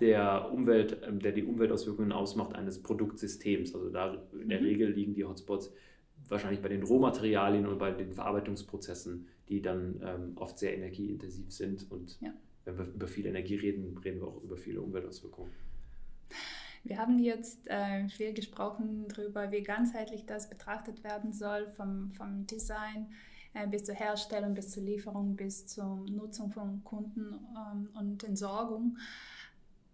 der 0.00 0.50
Umwelt, 0.52 0.98
ähm, 1.06 1.20
der 1.20 1.32
die 1.32 1.44
Umweltauswirkungen 1.44 2.12
ausmacht 2.12 2.54
eines 2.54 2.82
Produktsystems. 2.82 3.74
Also 3.74 3.88
da 3.90 4.22
in 4.40 4.48
der 4.48 4.60
mhm. 4.60 4.66
Regel 4.66 4.90
liegen 4.90 5.14
die 5.14 5.24
Hotspots 5.24 5.72
wahrscheinlich 6.28 6.60
bei 6.60 6.68
den 6.68 6.82
Rohmaterialien 6.82 7.66
und 7.66 7.78
bei 7.78 7.92
den 7.92 8.12
Verarbeitungsprozessen, 8.12 9.28
die 9.48 9.62
dann 9.62 10.00
ähm, 10.04 10.32
oft 10.36 10.58
sehr 10.58 10.74
energieintensiv 10.74 11.50
sind. 11.52 11.90
Und 11.90 12.18
ja. 12.20 12.32
wenn 12.64 12.78
wir 12.78 12.86
über 12.86 13.06
viel 13.06 13.26
Energie 13.26 13.56
reden, 13.56 13.96
reden 13.98 14.20
wir 14.20 14.28
auch 14.28 14.42
über 14.42 14.56
viele 14.56 14.80
Umweltauswirkungen. 14.80 15.50
Wir 16.84 16.98
haben 16.98 17.18
jetzt 17.18 17.66
äh, 17.68 18.06
viel 18.08 18.34
gesprochen 18.34 19.06
darüber, 19.08 19.50
wie 19.50 19.62
ganzheitlich 19.62 20.26
das 20.26 20.50
betrachtet 20.50 21.02
werden 21.02 21.32
soll, 21.32 21.66
vom, 21.66 22.12
vom 22.12 22.46
Design 22.46 23.08
äh, 23.54 23.66
bis 23.66 23.84
zur 23.84 23.94
Herstellung, 23.94 24.52
bis 24.52 24.70
zur 24.70 24.82
Lieferung, 24.82 25.34
bis 25.34 25.66
zur 25.66 26.04
Nutzung 26.10 26.50
von 26.50 26.84
Kunden 26.84 27.38
ähm, 27.56 27.88
und 27.94 28.22
Entsorgung. 28.22 28.98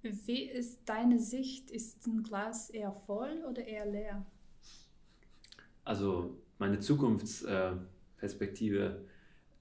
Wie 0.02 0.42
ist 0.44 0.80
deine 0.86 1.20
Sicht? 1.20 1.70
Ist 1.70 2.04
ein 2.06 2.24
Glas 2.24 2.70
eher 2.70 2.92
voll 2.92 3.44
oder 3.48 3.64
eher 3.64 3.86
leer? 3.86 4.26
Also 5.84 6.36
meine 6.58 6.80
Zukunftsperspektive 6.80 9.04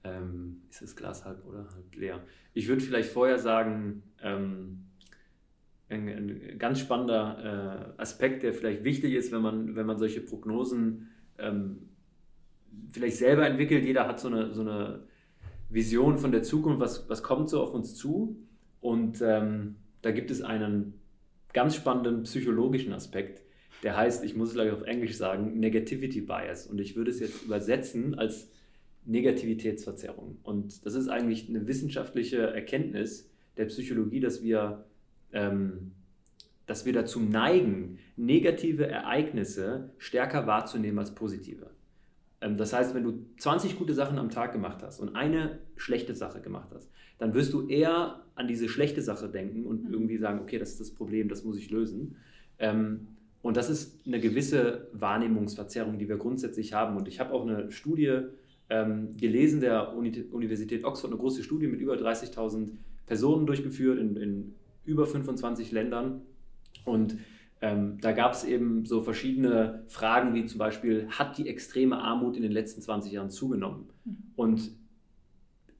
ähm, 0.02 0.62
ist 0.70 0.82
das 0.82 0.96
Glas 0.96 1.24
halb 1.24 1.46
oder 1.46 1.72
halb 1.72 1.94
leer. 1.94 2.24
Ich 2.54 2.66
würde 2.68 2.82
vielleicht 2.82 3.10
vorher 3.10 3.38
sagen, 3.38 4.02
ähm, 4.22 4.89
ein, 5.90 6.08
ein, 6.08 6.58
ganz 6.58 6.80
spannender 6.80 7.94
äh, 7.98 8.00
Aspekt, 8.00 8.42
der 8.42 8.54
vielleicht 8.54 8.84
wichtig 8.84 9.14
ist, 9.14 9.32
wenn 9.32 9.42
man, 9.42 9.76
wenn 9.76 9.86
man 9.86 9.98
solche 9.98 10.20
Prognosen 10.20 11.08
ähm, 11.38 11.88
vielleicht 12.92 13.16
selber 13.16 13.46
entwickelt. 13.46 13.84
Jeder 13.84 14.06
hat 14.06 14.20
so 14.20 14.28
eine, 14.28 14.54
so 14.54 14.62
eine 14.62 15.04
Vision 15.68 16.18
von 16.18 16.32
der 16.32 16.42
Zukunft, 16.42 16.80
was, 16.80 17.08
was 17.08 17.22
kommt 17.22 17.50
so 17.50 17.62
auf 17.62 17.74
uns 17.74 17.94
zu. 17.94 18.36
Und 18.80 19.20
ähm, 19.22 19.76
da 20.02 20.10
gibt 20.10 20.30
es 20.30 20.42
einen 20.42 20.94
ganz 21.52 21.74
spannenden 21.74 22.22
psychologischen 22.22 22.92
Aspekt, 22.92 23.42
der 23.82 23.96
heißt, 23.96 24.24
ich 24.24 24.36
muss 24.36 24.48
es 24.48 24.54
gleich 24.54 24.72
auf 24.72 24.82
Englisch 24.82 25.16
sagen, 25.16 25.58
Negativity 25.58 26.20
Bias. 26.20 26.66
Und 26.66 26.80
ich 26.80 26.96
würde 26.96 27.10
es 27.10 27.20
jetzt 27.20 27.44
übersetzen 27.44 28.14
als 28.14 28.50
Negativitätsverzerrung. 29.06 30.38
Und 30.42 30.84
das 30.84 30.94
ist 30.94 31.08
eigentlich 31.08 31.48
eine 31.48 31.66
wissenschaftliche 31.66 32.38
Erkenntnis 32.38 33.30
der 33.56 33.66
Psychologie, 33.66 34.20
dass 34.20 34.42
wir, 34.42 34.84
ähm, 35.32 35.92
dass 36.66 36.86
wir 36.86 36.92
dazu 36.92 37.20
neigen, 37.20 37.98
negative 38.16 38.86
Ereignisse 38.86 39.90
stärker 39.98 40.46
wahrzunehmen 40.46 40.98
als 40.98 41.14
positive. 41.14 41.70
Ähm, 42.40 42.56
das 42.56 42.72
heißt, 42.72 42.94
wenn 42.94 43.04
du 43.04 43.26
20 43.38 43.78
gute 43.78 43.94
Sachen 43.94 44.18
am 44.18 44.30
Tag 44.30 44.52
gemacht 44.52 44.82
hast 44.82 45.00
und 45.00 45.14
eine 45.16 45.58
schlechte 45.76 46.14
Sache 46.14 46.40
gemacht 46.40 46.70
hast, 46.74 46.90
dann 47.18 47.34
wirst 47.34 47.52
du 47.52 47.68
eher 47.68 48.22
an 48.34 48.48
diese 48.48 48.68
schlechte 48.68 49.02
Sache 49.02 49.28
denken 49.28 49.66
und 49.66 49.84
mhm. 49.84 49.92
irgendwie 49.92 50.18
sagen, 50.18 50.40
okay, 50.40 50.58
das 50.58 50.70
ist 50.70 50.80
das 50.80 50.90
Problem, 50.90 51.28
das 51.28 51.44
muss 51.44 51.58
ich 51.58 51.70
lösen. 51.70 52.16
Ähm, 52.58 53.08
und 53.42 53.56
das 53.56 53.70
ist 53.70 54.06
eine 54.06 54.20
gewisse 54.20 54.88
Wahrnehmungsverzerrung, 54.92 55.98
die 55.98 56.08
wir 56.08 56.18
grundsätzlich 56.18 56.74
haben. 56.74 56.96
Und 56.96 57.08
ich 57.08 57.20
habe 57.20 57.32
auch 57.32 57.46
eine 57.46 57.70
Studie 57.72 58.20
ähm, 58.68 59.16
gelesen 59.16 59.60
der 59.60 59.94
Universität 59.96 60.84
Oxford, 60.84 61.10
eine 61.10 61.18
große 61.18 61.42
Studie 61.42 61.66
mit 61.66 61.80
über 61.80 61.94
30.000 61.94 62.68
Personen 63.06 63.46
durchgeführt 63.46 63.98
in, 63.98 64.16
in 64.16 64.54
über 64.84 65.06
25 65.06 65.72
Ländern. 65.72 66.22
Und 66.84 67.18
ähm, 67.60 67.98
da 68.00 68.12
gab 68.12 68.32
es 68.32 68.44
eben 68.44 68.86
so 68.86 69.02
verschiedene 69.02 69.84
Fragen, 69.88 70.34
wie 70.34 70.46
zum 70.46 70.58
Beispiel, 70.58 71.08
hat 71.10 71.36
die 71.36 71.48
extreme 71.48 71.98
Armut 71.98 72.36
in 72.36 72.42
den 72.42 72.52
letzten 72.52 72.80
20 72.80 73.12
Jahren 73.12 73.30
zugenommen? 73.30 73.90
Mhm. 74.04 74.16
Und 74.36 74.70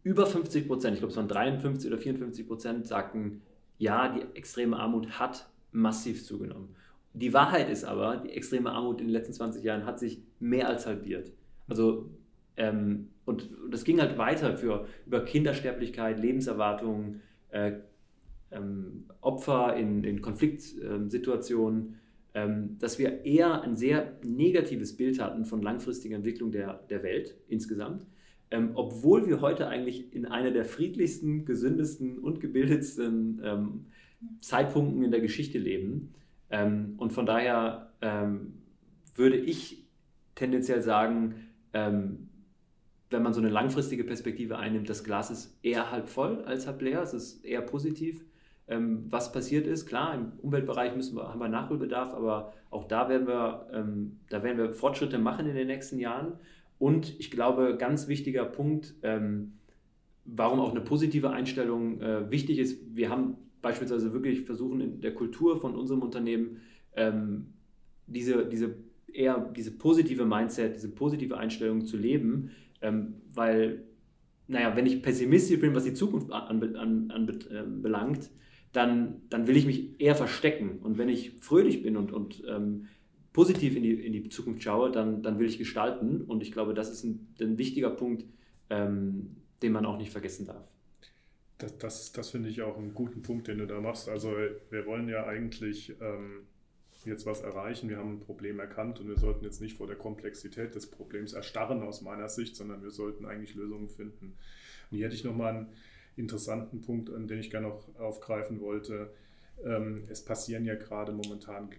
über 0.03 0.27
50 0.27 0.67
Prozent, 0.67 0.95
ich 0.95 1.01
glaube 1.01 1.11
es 1.11 1.17
waren 1.17 1.29
53 1.29 1.91
oder 1.91 1.99
54 1.99 2.47
Prozent, 2.47 2.87
sagten, 2.87 3.43
ja, 3.79 4.09
die 4.09 4.37
extreme 4.37 4.79
Armut 4.79 5.19
hat 5.19 5.49
massiv 5.73 6.25
zugenommen. 6.25 6.75
Die 7.13 7.33
Wahrheit 7.33 7.69
ist 7.71 7.85
aber, 7.85 8.19
die 8.19 8.31
extreme 8.31 8.71
Armut 8.71 9.01
in 9.01 9.07
den 9.07 9.13
letzten 9.13 9.33
20 9.33 9.65
Jahren 9.65 9.85
hat 9.85 9.99
sich 9.99 10.23
mehr 10.39 10.69
als 10.69 10.87
halbiert. 10.87 11.33
Also, 11.69 12.11
ähm, 12.57 13.09
und 13.25 13.49
das 13.71 13.85
ging 13.85 14.01
halt 14.01 14.19
weiter 14.19 14.57
für, 14.57 14.87
über 15.07 15.25
Kindersterblichkeit, 15.25 16.21
Lebenserwartung, 16.21 17.21
äh, 17.51 17.73
ähm, 18.51 19.05
Opfer 19.21 19.77
in, 19.77 20.05
in 20.05 20.21
Konfliktsituationen, 20.21 21.97
ähm, 22.35 22.77
dass 22.79 22.99
wir 22.99 23.25
eher 23.25 23.63
ein 23.63 23.77
sehr 23.77 24.17
negatives 24.25 24.97
Bild 24.97 25.21
hatten 25.21 25.45
von 25.45 25.63
langfristiger 25.63 26.17
Entwicklung 26.17 26.53
der, 26.53 26.75
der 26.89 27.03
Welt 27.03 27.37
insgesamt 27.49 28.07
ähm, 28.51 28.71
obwohl 28.75 29.27
wir 29.27 29.41
heute 29.41 29.69
eigentlich 29.69 30.13
in 30.13 30.27
einer 30.27 30.51
der 30.51 30.65
friedlichsten, 30.65 31.45
gesündesten 31.45 32.19
und 32.19 32.41
gebildetsten 32.41 33.41
ähm, 33.45 33.87
Zeitpunkten 34.41 35.03
in 35.03 35.11
der 35.11 35.21
Geschichte 35.21 35.59
leben. 35.59 36.15
Ähm, 36.51 36.95
und 36.99 37.13
von 37.13 37.27
daher 37.27 37.93
ähm, 38.01 38.55
würde 39.15 39.37
ich 39.37 39.87
tendenziell 40.35 40.83
sagen, 40.83 41.37
ähm, 41.73 42.29
wenn 43.11 43.23
man 43.23 43.35
so 43.35 43.41
eine 43.41 43.51
langfristige 43.51 44.05
Perspektive 44.05 44.59
einnimmt, 44.59 44.89
das 44.89 45.05
Glas 45.05 45.31
ist 45.31 45.59
eher 45.63 45.91
halb 45.91 46.09
voll 46.09 46.45
als 46.45 46.67
halb 46.67 46.81
leer, 46.83 47.03
es 47.03 47.15
ist 47.15 47.45
eher 47.45 47.61
positiv. 47.61 48.25
Ähm, 48.71 49.05
was 49.11 49.33
passiert 49.33 49.67
ist, 49.67 49.87
klar, 49.87 50.15
im 50.15 50.33
Umweltbereich 50.41 50.97
müssen 50.97 51.17
wir, 51.17 51.29
haben 51.29 51.41
wir 51.41 51.49
Nachholbedarf, 51.49 52.15
aber 52.15 52.55
auch 52.71 52.85
da 52.85 53.09
werden 53.09 53.27
wir, 53.27 53.67
da 54.29 54.43
werden 54.45 54.57
wir 54.57 54.73
Fortschritte 54.73 55.19
machen 55.19 55.47
in 55.47 55.57
den 55.57 55.67
nächsten 55.67 55.99
Jahren. 55.99 56.35
Und 56.79 57.19
ich 57.19 57.31
glaube, 57.31 57.77
ganz 57.77 58.09
wichtiger 58.09 58.45
Punkt, 58.45 58.95
ähm, 59.03 59.53
warum 60.25 60.61
auch 60.61 60.71
eine 60.71 60.81
positive 60.81 61.31
Einstellung 61.31 62.01
äh, 62.01 62.31
wichtig 62.31 62.59
ist. 62.59 62.97
Wir 62.97 63.11
haben 63.11 63.37
beispielsweise 63.61 64.13
wirklich 64.13 64.43
versuchen 64.43 64.81
in 64.81 65.01
der 65.01 65.15
Kultur 65.15 65.61
von 65.61 65.75
unserem 65.75 66.03
Unternehmen 66.03 66.63
ähm, 66.95 67.47
diese, 68.07 68.47
diese 68.47 68.77
eher 69.13 69.39
diese 69.57 69.73
positive 69.73 70.25
Mindset, 70.25 70.77
diese 70.77 70.89
positive 70.89 71.37
Einstellung 71.37 71.85
zu 71.85 71.97
leben, 71.97 72.51
ähm, 72.81 73.15
weil, 73.35 73.83
naja, 74.47 74.75
wenn 74.77 74.87
ich 74.87 75.03
pessimistisch 75.03 75.61
bin, 75.61 75.75
was 75.75 75.85
die 75.85 75.95
Zukunft 75.95 76.31
anbelangt, 76.33 77.11
an, 77.13 77.29
an, 77.29 77.29
äh, 77.29 77.63
dann, 78.73 79.23
dann 79.31 79.47
will 79.47 79.57
ich 79.57 79.67
mich 79.67 80.01
eher 80.01 80.15
verstecken. 80.15 80.79
Und 80.83 80.99
wenn 80.99 81.09
ich 81.09 81.33
fröhlich 81.41 81.83
bin 81.83 81.97
und, 81.97 82.13
und 82.13 82.43
ähm, 82.49 82.87
positiv 83.33 83.77
in 83.77 83.83
die, 83.83 83.95
in 83.95 84.13
die 84.13 84.29
Zukunft 84.29 84.63
schaue, 84.63 84.91
dann, 84.91 85.23
dann 85.23 85.39
will 85.39 85.47
ich 85.47 85.59
gestalten. 85.59 86.23
Und 86.23 86.43
ich 86.43 86.53
glaube, 86.53 86.75
das 86.75 86.91
ist 86.91 87.05
ein, 87.05 87.35
ein 87.41 87.59
wichtiger 87.59 87.91
Punkt, 87.91 88.25
ähm, 88.69 89.37
den 89.63 89.73
man 89.73 89.87
auch 89.87 89.99
nicht 89.99 90.11
vergessen 90.11 90.47
darf. 90.47 90.69
Das, 91.59 91.77
das, 91.79 92.13
das 92.13 92.31
finde 92.31 92.49
ich 92.49 92.63
auch 92.63 92.79
einen 92.79 92.95
guten 92.95 93.23
Punkt, 93.23 93.49
den 93.49 93.59
du 93.59 93.67
da 93.67 93.81
machst. 93.81 94.09
Also 94.09 94.35
wir 94.71 94.87
wollen 94.87 95.09
ja 95.09 95.27
eigentlich 95.27 95.95
ähm, 96.01 96.47
jetzt 97.05 97.27
was 97.27 97.43
erreichen. 97.43 97.89
Wir 97.89 97.99
haben 97.99 98.15
ein 98.15 98.21
Problem 98.21 98.61
erkannt 98.61 99.01
und 99.01 99.09
wir 99.09 99.19
sollten 99.19 99.45
jetzt 99.45 99.61
nicht 99.61 99.77
vor 99.77 99.87
der 99.87 99.97
Komplexität 99.97 100.75
des 100.75 100.91
Problems 100.91 101.33
erstarren 101.33 101.83
aus 101.83 102.03
meiner 102.03 102.29
Sicht, 102.29 102.57
sondern 102.57 102.83
wir 102.83 102.91
sollten 102.91 103.27
eigentlich 103.27 103.55
Lösungen 103.55 103.89
finden. 103.89 104.37
Und 104.91 104.97
hier 104.97 105.07
hätte 105.07 105.17
ich 105.17 105.25
nochmal 105.25 105.55
einen 105.55 105.67
interessanten 106.21 106.81
Punkt, 106.81 107.11
an 107.11 107.27
den 107.27 107.41
ich 107.41 107.51
gerne 107.51 107.69
noch 107.69 107.95
aufgreifen 107.99 108.61
wollte. 108.61 109.11
Ähm, 109.65 110.05
es 110.09 110.25
passieren 110.25 110.65
ja 110.65 110.75
gerade 110.75 111.13
momentan 111.13 111.71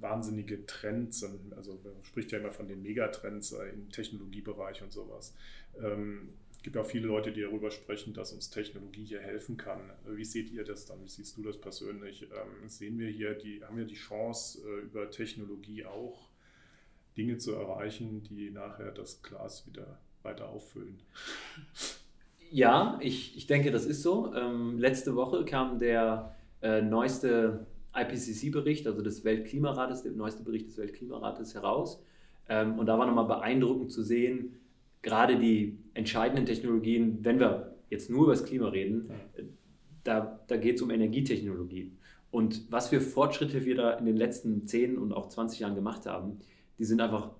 wahnsinnige 0.00 0.64
Trends, 0.66 1.24
also 1.54 1.78
man 1.84 2.04
spricht 2.04 2.32
ja 2.32 2.38
immer 2.38 2.52
von 2.52 2.68
den 2.68 2.82
Megatrends 2.82 3.52
äh, 3.52 3.68
im 3.70 3.90
Technologiebereich 3.90 4.82
und 4.82 4.92
sowas. 4.92 5.34
Ähm, 5.80 6.30
es 6.56 6.62
gibt 6.62 6.76
auch 6.78 6.86
viele 6.86 7.06
Leute, 7.06 7.32
die 7.32 7.42
darüber 7.42 7.70
sprechen, 7.70 8.12
dass 8.14 8.32
uns 8.32 8.50
Technologie 8.50 9.04
hier 9.04 9.20
helfen 9.20 9.56
kann. 9.56 9.80
Wie 10.06 10.24
seht 10.24 10.50
ihr 10.50 10.64
das 10.64 10.86
dann? 10.86 11.02
Wie 11.04 11.08
siehst 11.08 11.36
du 11.36 11.42
das 11.42 11.60
persönlich? 11.60 12.22
Ähm, 12.22 12.68
sehen 12.68 12.98
wir 12.98 13.08
hier, 13.08 13.34
die, 13.34 13.62
haben 13.62 13.76
wir 13.76 13.84
die 13.84 13.94
Chance, 13.94 14.60
äh, 14.66 14.80
über 14.80 15.10
Technologie 15.10 15.84
auch 15.84 16.28
Dinge 17.16 17.38
zu 17.38 17.54
erreichen, 17.54 18.24
die 18.24 18.50
nachher 18.50 18.90
das 18.90 19.22
Glas 19.22 19.66
wieder 19.66 20.00
weiter 20.22 20.48
auffüllen? 20.48 20.98
Ja, 22.50 22.98
ich, 23.00 23.36
ich 23.36 23.46
denke, 23.46 23.70
das 23.70 23.86
ist 23.86 24.02
so. 24.02 24.32
Ähm, 24.34 24.78
letzte 24.78 25.14
Woche 25.16 25.44
kam 25.44 25.78
der 25.78 26.34
äh, 26.62 26.82
neueste 26.82 27.66
IPCC-Bericht, 27.94 28.86
also 28.86 29.02
des 29.02 29.24
Weltklimarates, 29.24 30.02
der 30.02 30.12
neueste 30.12 30.42
Bericht 30.42 30.68
des 30.68 30.78
Weltklimarates 30.78 31.54
heraus. 31.54 32.02
Ähm, 32.48 32.78
und 32.78 32.86
da 32.86 32.98
war 32.98 33.06
nochmal 33.06 33.26
beeindruckend 33.26 33.90
zu 33.90 34.02
sehen, 34.02 34.56
gerade 35.02 35.38
die 35.38 35.78
entscheidenden 35.94 36.46
Technologien, 36.46 37.18
wenn 37.22 37.40
wir 37.40 37.74
jetzt 37.90 38.10
nur 38.10 38.24
über 38.24 38.32
das 38.32 38.44
Klima 38.44 38.68
reden, 38.68 39.10
äh, 39.36 39.44
da, 40.04 40.40
da 40.46 40.56
geht 40.56 40.76
es 40.76 40.82
um 40.82 40.90
Energietechnologie. 40.90 41.92
Und 42.30 42.70
was 42.70 42.88
für 42.88 43.00
Fortschritte 43.00 43.64
wir 43.64 43.76
da 43.76 43.92
in 43.92 44.04
den 44.04 44.16
letzten 44.16 44.66
10 44.66 44.98
und 44.98 45.12
auch 45.12 45.28
20 45.28 45.60
Jahren 45.60 45.74
gemacht 45.74 46.06
haben, 46.06 46.38
die 46.78 46.84
sind 46.84 47.00
einfach 47.00 47.30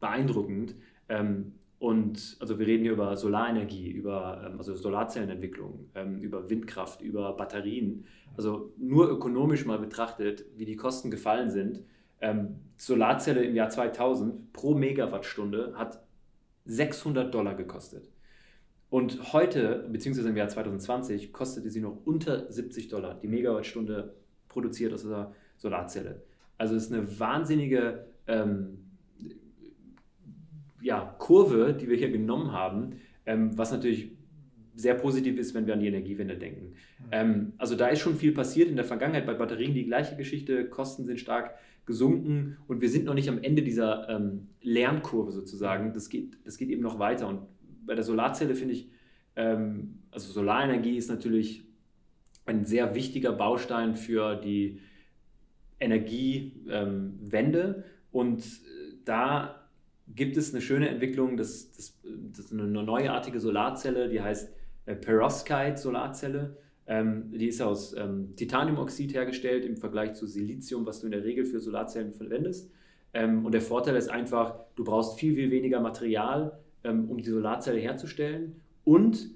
beeindruckend. 0.00 0.74
Ähm, 1.08 1.52
und 1.78 2.36
also 2.40 2.58
wir 2.58 2.66
reden 2.66 2.84
hier 2.84 2.92
über 2.92 3.16
Solarenergie, 3.16 3.90
über 3.90 4.42
ähm, 4.46 4.58
also 4.58 4.74
Solarzellenentwicklung, 4.74 5.90
ähm, 5.94 6.18
über 6.20 6.48
Windkraft, 6.48 7.02
über 7.02 7.32
Batterien. 7.34 8.06
Also 8.36 8.72
nur 8.78 9.10
ökonomisch 9.10 9.66
mal 9.66 9.78
betrachtet, 9.78 10.46
wie 10.56 10.64
die 10.64 10.76
Kosten 10.76 11.10
gefallen 11.10 11.50
sind. 11.50 11.82
Ähm, 12.20 12.60
Solarzelle 12.76 13.44
im 13.44 13.54
Jahr 13.54 13.68
2000 13.68 14.52
pro 14.54 14.74
Megawattstunde 14.74 15.74
hat 15.76 16.02
600 16.64 17.32
Dollar 17.34 17.54
gekostet. 17.54 18.10
Und 18.88 19.32
heute, 19.34 19.86
beziehungsweise 19.90 20.30
im 20.30 20.36
Jahr 20.36 20.48
2020, 20.48 21.32
kostete 21.32 21.68
sie 21.68 21.80
noch 21.80 22.06
unter 22.06 22.50
70 22.50 22.88
Dollar 22.88 23.14
die 23.14 23.28
Megawattstunde 23.28 24.14
produziert 24.48 24.94
aus 24.94 25.02
dieser 25.02 25.34
Solarzelle. 25.56 26.22
Also 26.56 26.74
es 26.74 26.84
ist 26.84 26.92
eine 26.92 27.18
wahnsinnige 27.20 28.06
ja, 30.86 31.16
Kurve, 31.18 31.76
die 31.78 31.88
wir 31.88 31.96
hier 31.96 32.10
genommen 32.10 32.52
haben, 32.52 33.00
ähm, 33.26 33.58
was 33.58 33.72
natürlich 33.72 34.12
sehr 34.76 34.94
positiv 34.94 35.36
ist, 35.36 35.52
wenn 35.52 35.66
wir 35.66 35.74
an 35.74 35.80
die 35.80 35.88
Energiewende 35.88 36.36
denken. 36.36 36.74
Ähm, 37.10 37.54
also 37.58 37.74
da 37.74 37.88
ist 37.88 37.98
schon 37.98 38.14
viel 38.14 38.32
passiert 38.32 38.68
in 38.68 38.76
der 38.76 38.84
Vergangenheit 38.84 39.26
bei 39.26 39.34
Batterien, 39.34 39.74
die 39.74 39.84
gleiche 39.84 40.16
Geschichte, 40.16 40.68
Kosten 40.68 41.04
sind 41.04 41.18
stark 41.18 41.56
gesunken 41.86 42.58
und 42.68 42.80
wir 42.80 42.88
sind 42.88 43.04
noch 43.04 43.14
nicht 43.14 43.28
am 43.28 43.42
Ende 43.42 43.62
dieser 43.62 44.08
ähm, 44.08 44.48
Lernkurve 44.62 45.32
sozusagen. 45.32 45.92
Das 45.92 46.08
geht, 46.08 46.38
das 46.44 46.56
geht 46.56 46.68
eben 46.68 46.82
noch 46.82 47.00
weiter 47.00 47.26
und 47.26 47.40
bei 47.84 47.96
der 47.96 48.04
Solarzelle 48.04 48.54
finde 48.54 48.74
ich, 48.74 48.88
ähm, 49.34 50.02
also 50.12 50.32
Solarenergie 50.32 50.96
ist 50.96 51.08
natürlich 51.08 51.64
ein 52.44 52.64
sehr 52.64 52.94
wichtiger 52.94 53.32
Baustein 53.32 53.96
für 53.96 54.36
die 54.36 54.78
Energiewende 55.80 57.84
und 58.12 58.44
da 59.04 59.55
gibt 60.14 60.36
es 60.36 60.52
eine 60.52 60.60
schöne 60.60 60.88
Entwicklung, 60.88 61.36
das, 61.36 61.72
das, 61.72 61.98
das 62.32 62.46
ist 62.46 62.52
eine 62.52 62.66
neuartige 62.66 63.40
Solarzelle, 63.40 64.08
die 64.08 64.20
heißt 64.20 64.52
äh, 64.86 64.94
Perovskite-Solarzelle. 64.94 66.56
Ähm, 66.88 67.32
die 67.32 67.48
ist 67.48 67.60
aus 67.60 67.94
ähm, 67.96 68.34
Titaniumoxid 68.36 69.12
hergestellt 69.12 69.64
im 69.64 69.76
Vergleich 69.76 70.14
zu 70.14 70.26
Silizium, 70.26 70.86
was 70.86 71.00
du 71.00 71.06
in 71.06 71.12
der 71.12 71.24
Regel 71.24 71.44
für 71.44 71.58
Solarzellen 71.58 72.12
verwendest. 72.12 72.70
Ähm, 73.12 73.44
und 73.44 73.52
der 73.52 73.60
Vorteil 73.60 73.96
ist 73.96 74.08
einfach, 74.08 74.60
du 74.76 74.84
brauchst 74.84 75.18
viel, 75.18 75.34
viel 75.34 75.50
weniger 75.50 75.80
Material, 75.80 76.58
ähm, 76.84 77.10
um 77.10 77.18
die 77.18 77.28
Solarzelle 77.28 77.80
herzustellen. 77.80 78.60
Und 78.84 79.30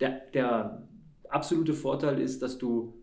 der, 0.00 0.22
der 0.32 0.82
absolute 1.28 1.74
Vorteil 1.74 2.18
ist, 2.20 2.40
dass 2.40 2.56
du 2.56 2.94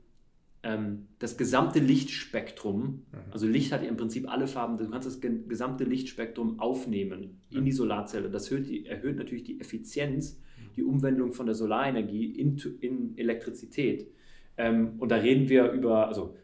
ähm, 0.63 1.07
das 1.17 1.37
gesamte 1.37 1.79
Lichtspektrum, 1.79 2.83
mhm. 2.83 3.03
also 3.31 3.47
Licht 3.47 3.71
hat 3.71 3.81
ja 3.81 3.89
im 3.89 3.97
Prinzip 3.97 4.29
alle 4.29 4.47
Farben, 4.47 4.77
du 4.77 4.89
kannst 4.89 5.07
das 5.07 5.19
gesamte 5.19 5.83
Lichtspektrum 5.83 6.59
aufnehmen 6.59 7.41
in 7.49 7.65
die 7.65 7.71
Solarzelle. 7.71 8.29
Das 8.29 8.51
erhöht, 8.51 8.69
die, 8.69 8.85
erhöht 8.85 9.17
natürlich 9.17 9.43
die 9.43 9.59
Effizienz, 9.59 10.39
mhm. 10.39 10.73
die 10.75 10.83
Umwandlung 10.83 11.33
von 11.33 11.47
der 11.47 11.55
Solarenergie 11.55 12.25
in, 12.25 12.57
in 12.79 13.17
Elektrizität. 13.17 14.07
Ähm, 14.57 14.93
und 14.99 15.09
da 15.09 15.15
reden 15.15 15.49
wir 15.49 15.71
über, 15.71 16.07
also 16.07 16.35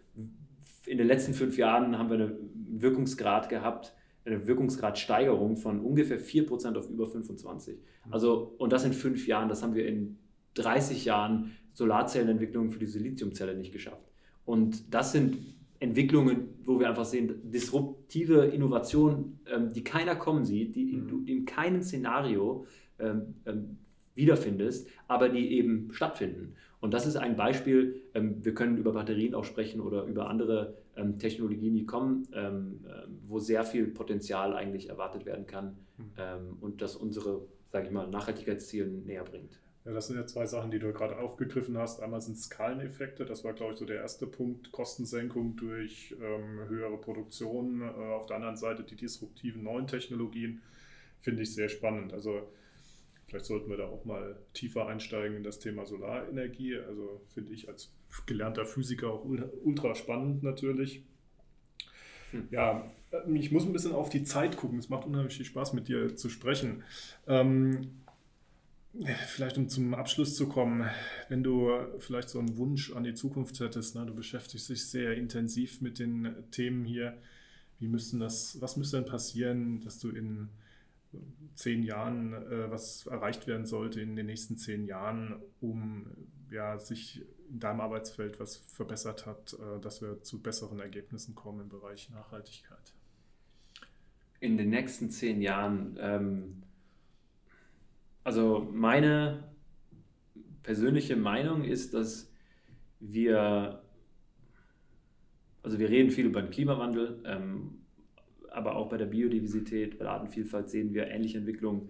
in 0.88 0.98
den 0.98 1.08
letzten 1.08 1.34
fünf 1.34 1.58
Jahren 1.58 1.98
haben 1.98 2.10
wir 2.10 2.18
einen 2.18 2.82
Wirkungsgrad 2.82 3.50
gehabt, 3.50 3.94
eine 4.26 4.48
Wirkungsgradsteigerung 4.48 5.58
von 5.58 5.80
ungefähr 5.80 6.20
4% 6.20 6.76
auf 6.76 6.90
über 6.90 7.06
25%. 7.06 7.72
Mhm. 7.72 7.78
Also, 8.10 8.56
und 8.58 8.74
das 8.74 8.84
in 8.84 8.94
fünf 8.94 9.28
Jahren, 9.28 9.48
das 9.48 9.62
haben 9.62 9.76
wir 9.76 9.88
in 9.88 10.18
30 10.56 11.06
Jahren 11.06 11.52
Solarzellenentwicklung 11.74 12.72
für 12.72 12.80
die 12.80 12.88
Siliziumzelle 12.88 13.56
nicht 13.56 13.72
geschafft. 13.72 14.07
Und 14.48 14.94
das 14.94 15.12
sind 15.12 15.38
Entwicklungen, 15.80 16.48
wo 16.64 16.80
wir 16.80 16.88
einfach 16.88 17.04
sehen, 17.04 17.52
disruptive 17.52 18.46
Innovationen, 18.46 19.42
ähm, 19.54 19.74
die 19.74 19.84
keiner 19.84 20.16
kommen 20.16 20.46
sieht, 20.46 20.74
die 20.76 20.86
mhm. 20.86 21.08
du 21.10 21.24
in 21.26 21.46
keinem 21.46 21.84
Szenario 21.84 22.66
ähm, 22.98 23.36
ähm, 23.46 23.78
wiederfindest, 24.16 24.88
aber 25.10 25.28
die 25.28 25.52
eben 25.52 25.90
stattfinden. 25.92 26.56
Und 26.80 26.94
das 26.94 27.06
ist 27.06 27.18
ein 27.18 27.36
Beispiel, 27.36 28.02
wir 28.14 28.54
können 28.54 28.78
über 28.78 28.94
Batterien 28.94 29.36
auch 29.36 29.44
sprechen 29.44 29.80
oder 29.82 30.06
über 30.06 30.30
andere 30.30 30.76
Technologien, 31.18 31.76
die 31.76 31.86
kommen, 31.86 32.28
wo 33.28 33.40
sehr 33.40 33.64
viel 33.64 33.88
Potenzial 33.88 34.56
eigentlich 34.56 34.90
erwartet 34.90 35.26
werden 35.26 35.46
kann 35.46 35.78
mhm. 35.98 36.58
und 36.62 36.82
das 36.82 36.96
unsere, 36.96 37.42
sage 37.72 37.88
ich 37.88 37.92
mal, 37.92 38.08
Nachhaltigkeitsziele 38.08 38.88
näher 38.88 39.24
bringt. 39.24 39.60
Ja, 39.88 39.94
das 39.94 40.08
sind 40.08 40.18
ja 40.18 40.28
zwei 40.28 40.46
Sachen, 40.46 40.70
die 40.70 40.80
du 40.80 40.92
gerade 40.92 41.18
aufgegriffen 41.18 41.78
hast. 41.78 42.02
Einmal 42.02 42.20
sind 42.20 42.38
Skaleneffekte, 42.38 43.24
das 43.24 43.46
war, 43.46 43.54
glaube 43.54 43.72
ich, 43.72 43.80
so 43.80 43.86
der 43.86 44.02
erste 44.02 44.28
Punkt, 44.28 44.74
Kostensenkung 44.74 45.56
durch 45.56 46.14
ähm, 46.22 46.68
höhere 46.68 46.98
Produktion. 46.98 47.82
Äh, 47.82 47.86
auf 47.86 48.26
der 48.26 48.36
anderen 48.36 48.58
Seite 48.58 48.84
die 48.84 48.98
disruptiven 48.98 49.64
neuen 49.64 49.88
Technologien, 49.88 50.62
finde 51.22 51.44
ich 51.44 51.54
sehr 51.54 51.70
spannend. 51.70 52.12
Also 52.12 52.52
vielleicht 53.28 53.46
sollten 53.46 53.70
wir 53.70 53.78
da 53.78 53.86
auch 53.88 54.04
mal 54.04 54.38
tiefer 54.54 54.88
einsteigen 54.88 55.38
in 55.38 55.44
das 55.44 55.60
Thema 55.60 55.86
Solarenergie. 55.86 56.76
Also 56.80 57.22
finde 57.34 57.54
ich 57.54 57.70
als 57.70 57.94
gelernter 58.26 58.66
Physiker 58.66 59.10
auch 59.10 59.24
ultra 59.64 59.96
spannend 59.96 60.44
natürlich. 60.44 61.06
Hm. 62.32 62.50
Ja, 62.52 62.92
äh, 63.12 63.38
ich 63.38 63.54
muss 63.54 63.64
ein 63.64 63.72
bisschen 63.72 63.94
auf 63.94 64.10
die 64.10 64.26
Zeit 64.26 64.58
gucken. 64.58 64.80
Es 64.80 64.90
macht 64.90 65.08
unheimlich 65.08 65.38
viel 65.38 65.46
Spaß, 65.46 65.72
mit 65.72 65.88
dir 65.88 66.14
zu 66.18 66.28
sprechen. 66.28 66.84
Ähm, 67.26 68.02
Vielleicht 69.28 69.58
um 69.58 69.70
zum 69.70 69.94
Abschluss 69.94 70.36
zu 70.36 70.48
kommen, 70.48 70.90
wenn 71.30 71.44
du 71.44 71.72
vielleicht 72.00 72.30
so 72.30 72.40
einen 72.40 72.58
Wunsch 72.58 72.92
an 72.94 73.04
die 73.04 73.14
Zukunft 73.14 73.60
hättest, 73.60 73.96
ne? 73.96 74.06
du 74.06 74.16
beschäftigst 74.16 74.70
dich 74.70 74.88
sehr 74.88 75.16
intensiv 75.16 75.82
mit 75.82 76.00
den 76.00 76.34
Themen 76.52 76.84
hier. 76.84 77.18
Wie 77.80 77.88
müssten 77.88 78.20
das, 78.20 78.60
was 78.60 78.76
müsste 78.76 78.98
denn 78.98 79.06
passieren, 79.06 79.82
dass 79.82 80.00
du 80.00 80.10
in 80.10 80.50
zehn 81.54 81.84
Jahren, 81.84 82.34
äh, 82.34 82.72
was 82.72 83.06
erreicht 83.06 83.46
werden 83.46 83.66
sollte 83.66 84.02
in 84.02 84.16
den 84.16 84.26
nächsten 84.26 84.58
zehn 84.58 84.86
Jahren, 84.86 85.42
um 85.62 86.08
ja, 86.50 86.80
sich 86.80 87.24
in 87.50 87.60
deinem 87.60 87.82
Arbeitsfeld 87.82 88.40
was 88.40 88.58
verbessert 88.58 89.26
hat, 89.26 89.54
äh, 89.54 89.80
dass 89.80 90.02
wir 90.02 90.24
zu 90.24 90.42
besseren 90.42 90.80
Ergebnissen 90.80 91.36
kommen 91.36 91.62
im 91.62 91.70
Bereich 91.70 92.10
Nachhaltigkeit? 92.10 92.94
In 94.40 94.58
den 94.58 94.70
nächsten 94.70 95.12
zehn 95.12 95.42
Jahren 95.42 95.98
ähm 96.00 96.64
also 98.28 98.68
meine 98.74 99.42
persönliche 100.62 101.16
Meinung 101.16 101.64
ist, 101.64 101.94
dass 101.94 102.30
wir, 103.00 103.82
also 105.64 105.80
wir 105.80 105.88
reden 105.88 106.12
viel 106.12 106.26
über 106.26 106.42
den 106.42 106.52
Klimawandel, 106.52 107.24
ähm, 107.26 107.86
aber 108.52 108.76
auch 108.76 108.90
bei 108.90 108.98
der 108.98 109.06
Biodiversität, 109.06 109.98
bei 109.98 110.04
der 110.04 110.12
Artenvielfalt 110.12 110.70
sehen 110.70 110.94
wir 110.94 111.08
ähnliche 111.08 111.38
Entwicklungen. 111.38 111.88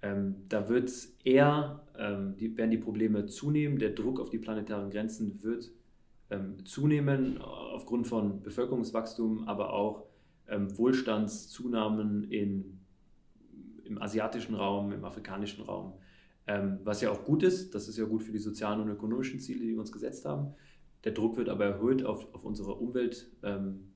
Ähm, 0.00 0.36
da 0.48 0.68
wird 0.68 0.92
eher, 1.24 1.82
ähm, 1.98 2.36
die, 2.36 2.56
werden 2.56 2.70
die 2.70 2.78
Probleme 2.78 3.26
zunehmen, 3.26 3.80
der 3.80 3.90
Druck 3.90 4.20
auf 4.20 4.30
die 4.30 4.38
planetaren 4.38 4.90
Grenzen 4.90 5.42
wird 5.42 5.72
ähm, 6.30 6.64
zunehmen 6.64 7.38
aufgrund 7.38 8.06
von 8.06 8.42
Bevölkerungswachstum, 8.42 9.48
aber 9.48 9.72
auch 9.72 10.04
ähm, 10.46 10.78
Wohlstandszunahmen 10.78 12.30
in 12.30 12.83
im 13.86 14.00
asiatischen 14.00 14.54
Raum, 14.54 14.92
im 14.92 15.04
afrikanischen 15.04 15.64
Raum, 15.64 15.94
ähm, 16.46 16.80
was 16.84 17.00
ja 17.00 17.10
auch 17.10 17.24
gut 17.24 17.42
ist. 17.42 17.74
Das 17.74 17.88
ist 17.88 17.98
ja 17.98 18.04
gut 18.04 18.22
für 18.22 18.32
die 18.32 18.38
sozialen 18.38 18.80
und 18.80 18.88
ökonomischen 18.88 19.40
Ziele, 19.40 19.60
die 19.60 19.72
wir 19.72 19.80
uns 19.80 19.92
gesetzt 19.92 20.24
haben. 20.24 20.54
Der 21.04 21.12
Druck 21.12 21.36
wird 21.36 21.48
aber 21.48 21.64
erhöht 21.64 22.04
auf, 22.04 22.32
auf 22.34 22.44
unsere 22.44 22.74
Umwelt, 22.74 23.30
ähm, 23.42 23.92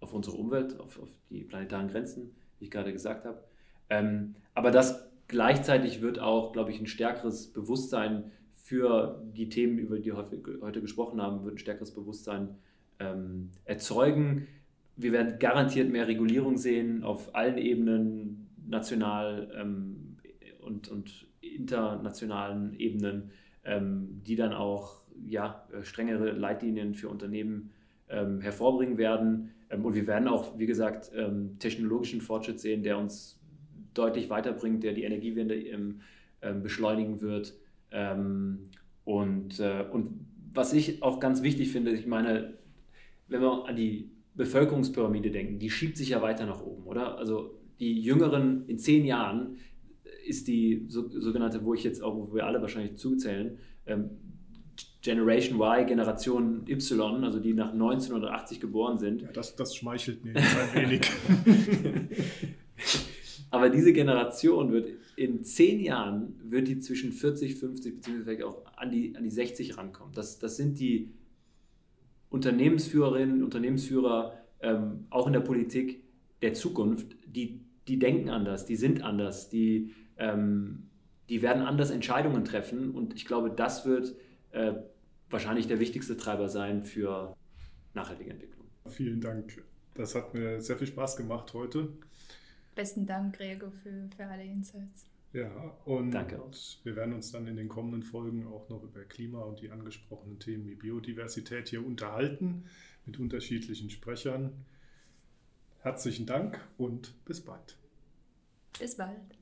auf 0.00 0.12
unsere 0.12 0.36
Umwelt, 0.36 0.78
auf, 0.78 1.00
auf, 1.00 1.08
die 1.30 1.44
planetaren 1.44 1.88
Grenzen, 1.88 2.34
wie 2.58 2.66
ich 2.66 2.70
gerade 2.70 2.92
gesagt 2.92 3.24
habe. 3.24 3.42
Ähm, 3.88 4.34
aber 4.54 4.70
das 4.70 5.10
gleichzeitig 5.28 6.02
wird 6.02 6.18
auch, 6.18 6.52
glaube 6.52 6.70
ich, 6.70 6.80
ein 6.80 6.86
stärkeres 6.86 7.52
Bewusstsein 7.52 8.32
für 8.54 9.22
die 9.32 9.48
Themen, 9.48 9.78
über 9.78 9.98
die 9.98 10.06
wir 10.06 10.16
heute 10.16 10.80
gesprochen 10.80 11.20
haben, 11.20 11.44
wird 11.44 11.54
ein 11.54 11.58
stärkeres 11.58 11.92
Bewusstsein 11.92 12.56
ähm, 12.98 13.50
erzeugen. 13.64 14.46
Wir 14.96 15.12
werden 15.12 15.38
garantiert 15.38 15.90
mehr 15.90 16.06
Regulierung 16.06 16.56
sehen 16.56 17.02
auf 17.02 17.34
allen 17.34 17.58
Ebenen, 17.58 18.49
national 18.70 19.50
ähm, 19.56 20.16
und, 20.60 20.88
und 20.88 21.26
internationalen 21.40 22.74
Ebenen, 22.78 23.30
ähm, 23.64 24.22
die 24.24 24.36
dann 24.36 24.52
auch 24.52 25.02
ja, 25.26 25.66
strengere 25.82 26.30
Leitlinien 26.30 26.94
für 26.94 27.08
Unternehmen 27.08 27.70
ähm, 28.08 28.40
hervorbringen 28.40 28.96
werden. 28.96 29.50
Ähm, 29.68 29.84
und 29.84 29.94
wir 29.94 30.06
werden 30.06 30.28
auch, 30.28 30.58
wie 30.58 30.66
gesagt, 30.66 31.10
ähm, 31.14 31.58
technologischen 31.58 32.20
Fortschritt 32.20 32.60
sehen, 32.60 32.82
der 32.82 32.98
uns 32.98 33.38
deutlich 33.92 34.30
weiterbringt, 34.30 34.82
der 34.82 34.92
die 34.92 35.02
Energiewende 35.02 35.56
ähm, 35.56 36.00
beschleunigen 36.62 37.20
wird. 37.20 37.54
Und, 39.04 39.60
äh, 39.60 39.84
und 39.90 40.26
was 40.54 40.72
ich 40.72 41.02
auch 41.02 41.18
ganz 41.18 41.42
wichtig 41.42 41.72
finde, 41.72 41.90
ich 41.90 42.06
meine, 42.06 42.54
wenn 43.26 43.40
wir 43.42 43.66
an 43.66 43.76
die 43.76 44.10
Bevölkerungspyramide 44.34 45.30
denken, 45.30 45.58
die 45.58 45.70
schiebt 45.70 45.96
sich 45.96 46.10
ja 46.10 46.22
weiter 46.22 46.46
nach 46.46 46.62
oben, 46.62 46.84
oder? 46.84 47.18
Also 47.18 47.59
die 47.80 48.00
Jüngeren 48.00 48.66
in 48.68 48.78
zehn 48.78 49.04
Jahren 49.04 49.56
ist 50.26 50.46
die 50.46 50.84
so, 50.88 51.08
sogenannte, 51.08 51.64
wo 51.64 51.74
ich 51.74 51.82
jetzt 51.82 52.02
auch, 52.02 52.14
wo 52.14 52.34
wir 52.34 52.46
alle 52.46 52.60
wahrscheinlich 52.60 52.96
zuzählen, 52.96 53.58
ähm, 53.86 54.10
Generation 55.02 55.58
Y, 55.58 55.86
Generation 55.86 56.66
Y, 56.68 57.24
also 57.24 57.40
die 57.40 57.54
nach 57.54 57.72
1980 57.72 58.60
geboren 58.60 58.98
sind. 58.98 59.22
Ja, 59.22 59.32
das, 59.32 59.56
das 59.56 59.74
schmeichelt 59.74 60.24
mir 60.24 60.34
jetzt 60.34 60.56
ein 60.56 60.82
wenig. 60.82 61.10
Aber 63.50 63.70
diese 63.70 63.92
Generation 63.92 64.72
wird 64.72 64.90
in 65.16 65.42
zehn 65.42 65.80
Jahren 65.80 66.34
wird 66.44 66.68
die 66.68 66.78
zwischen 66.78 67.12
40, 67.12 67.56
50 67.56 67.96
beziehungsweise 67.96 68.46
auch 68.46 68.64
an 68.76 68.90
die, 68.90 69.16
an 69.16 69.24
die 69.24 69.30
60 69.30 69.76
rankommen. 69.76 70.12
Das, 70.14 70.38
das 70.38 70.56
sind 70.56 70.78
die 70.78 71.12
Unternehmensführerinnen, 72.28 73.42
Unternehmensführer, 73.42 74.34
ähm, 74.60 75.06
auch 75.10 75.26
in 75.26 75.32
der 75.32 75.40
Politik 75.40 76.04
der 76.42 76.54
Zukunft, 76.54 77.16
die, 77.26 77.60
die 77.90 77.98
denken 77.98 78.30
anders, 78.30 78.66
die 78.66 78.76
sind 78.76 79.02
anders, 79.02 79.48
die, 79.48 79.92
ähm, 80.16 80.88
die 81.28 81.42
werden 81.42 81.62
anders 81.62 81.90
Entscheidungen 81.90 82.44
treffen 82.44 82.92
und 82.92 83.14
ich 83.14 83.26
glaube, 83.26 83.50
das 83.50 83.84
wird 83.84 84.14
äh, 84.52 84.74
wahrscheinlich 85.28 85.66
der 85.66 85.80
wichtigste 85.80 86.16
Treiber 86.16 86.48
sein 86.48 86.84
für 86.84 87.36
nachhaltige 87.92 88.30
Entwicklung. 88.30 88.64
Vielen 88.86 89.20
Dank. 89.20 89.64
Das 89.94 90.14
hat 90.14 90.34
mir 90.34 90.60
sehr 90.60 90.78
viel 90.78 90.86
Spaß 90.86 91.16
gemacht 91.16 91.52
heute. 91.52 91.88
Besten 92.76 93.06
Dank, 93.06 93.36
Gregor, 93.36 93.72
für, 93.72 94.08
für 94.16 94.24
alle 94.24 94.44
Insights. 94.44 95.06
Ja, 95.32 95.50
und 95.84 96.12
Danke. 96.12 96.40
wir 96.84 96.94
werden 96.94 97.14
uns 97.14 97.32
dann 97.32 97.48
in 97.48 97.56
den 97.56 97.68
kommenden 97.68 98.04
Folgen 98.04 98.46
auch 98.46 98.68
noch 98.68 98.84
über 98.84 99.02
Klima 99.04 99.40
und 99.40 99.60
die 99.60 99.70
angesprochenen 99.70 100.38
Themen 100.38 100.64
wie 100.66 100.76
Biodiversität 100.76 101.68
hier 101.68 101.84
unterhalten 101.84 102.66
mit 103.04 103.18
unterschiedlichen 103.18 103.90
Sprechern. 103.90 104.52
Herzlichen 105.80 106.26
Dank 106.26 106.60
und 106.78 107.14
bis 107.24 107.40
bald. 107.40 107.79
Bis 108.78 108.96
bald. 108.96 109.36